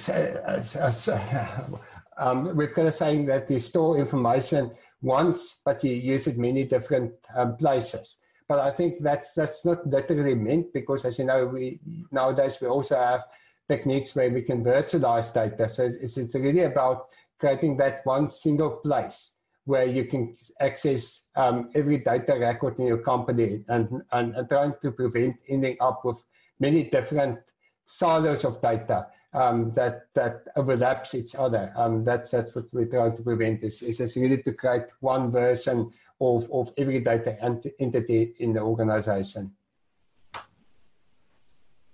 um, 2.18 2.56
we've 2.56 2.74
got 2.74 2.86
a 2.86 2.92
saying 2.92 3.26
that 3.28 3.52
you 3.52 3.60
store 3.60 3.98
information 3.98 4.72
once, 5.02 5.62
but 5.66 5.84
you 5.84 5.94
use 5.94 6.28
it 6.28 6.38
many 6.38 6.64
different 6.64 7.14
um, 7.36 7.58
places. 7.58 8.22
But 8.48 8.60
I 8.60 8.72
think 8.72 9.00
that's 9.02 9.34
that's 9.34 9.66
not 9.66 9.86
literally 9.88 10.36
meant 10.36 10.74
because, 10.74 11.06
as 11.06 11.20
you 11.20 11.26
know, 11.26 11.46
we 11.46 11.80
nowadays 12.12 12.60
we 12.62 12.68
also 12.68 12.96
have 12.96 13.24
techniques 13.70 14.16
where 14.16 14.30
we 14.30 14.42
can 14.42 14.64
virtualize 14.64 15.34
data. 15.34 15.70
So 15.70 15.86
it's, 15.86 16.18
it's 16.18 16.36
really 16.36 16.64
about 16.64 17.10
creating 17.40 17.78
that 17.78 18.06
one 18.06 18.30
single 18.30 18.72
place 18.72 19.34
where 19.66 19.86
you 19.86 20.06
can 20.06 20.36
access 20.60 21.28
um, 21.36 21.70
every 21.74 21.98
data 21.98 22.38
record 22.40 22.78
in 22.80 22.86
your 22.88 22.98
company 22.98 23.64
and, 23.70 24.02
and, 24.12 24.36
and, 24.36 24.50
trying 24.50 24.74
to 24.82 24.92
prevent 24.92 25.38
ending 25.48 25.78
up 25.80 26.04
with 26.04 26.18
many 26.60 26.84
different 26.90 27.40
silos 27.86 28.44
of 28.44 28.62
data 28.62 29.08
um, 29.34 29.72
that, 29.74 30.08
that 30.14 30.44
overlaps 30.58 31.16
each 31.16 31.36
other. 31.36 31.74
Um, 31.76 32.04
that's, 32.04 32.32
that's 32.32 32.54
what 32.54 32.66
we're 32.74 32.86
trying 32.86 33.16
to 33.16 33.24
prevent 33.24 33.64
is, 33.64 33.82
is 33.82 34.16
really 34.18 34.42
to 34.44 34.52
create 34.52 34.84
one 35.00 35.32
version 35.32 35.90
of, 36.20 36.50
of 36.52 36.72
every 36.78 37.00
data 37.00 37.38
entity 37.80 38.36
in 38.40 38.54
the 38.54 38.60
organization. 38.60 39.54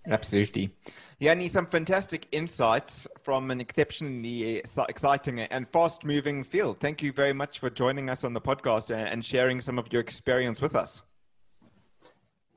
Absolutely. 0.10 0.74
Jannie, 1.22 1.50
some 1.50 1.66
fantastic 1.66 2.28
insights 2.32 3.08
from 3.24 3.52
an 3.52 3.60
exceptionally 3.60 4.64
exciting 4.88 5.40
and 5.42 5.68
fast 5.70 6.06
moving 6.06 6.44
field. 6.44 6.80
Thank 6.80 7.04
you 7.04 7.12
very 7.12 7.34
much 7.34 7.60
for 7.60 7.70
joining 7.70 8.10
us 8.10 8.24
on 8.24 8.34
the 8.34 8.42
podcast 8.42 8.90
and 8.96 9.24
sharing 9.24 9.60
some 9.62 9.78
of 9.78 9.92
your 9.92 10.02
experience 10.02 10.62
with 10.62 10.76
us. 10.76 11.04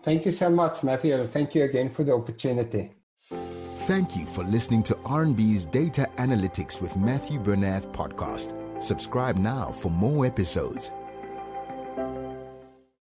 Thank 0.05 0.25
you 0.27 0.33
so 0.33 0.49
much, 0.49 0.83
Matthew. 0.83 1.23
Thank 1.27 1.55
you 1.55 1.65
again 1.65 1.91
for 1.91 2.05
the 2.05 2.13
opportunity. 2.13 2.93
Thank 3.87 4.17
you 4.17 4.27
for 4.27 4.45
listening 4.45 4.85
to 4.85 4.95
RMB's 4.95 5.65
Data 5.65 6.09
Analytics 6.17 6.81
with 6.81 6.97
Matthew 6.97 7.41
Bernath 7.41 7.93
podcast. 7.93 8.55
Subscribe 8.81 9.37
now 9.37 9.73
for 9.73 9.91
more 9.91 10.25
episodes 10.25 10.93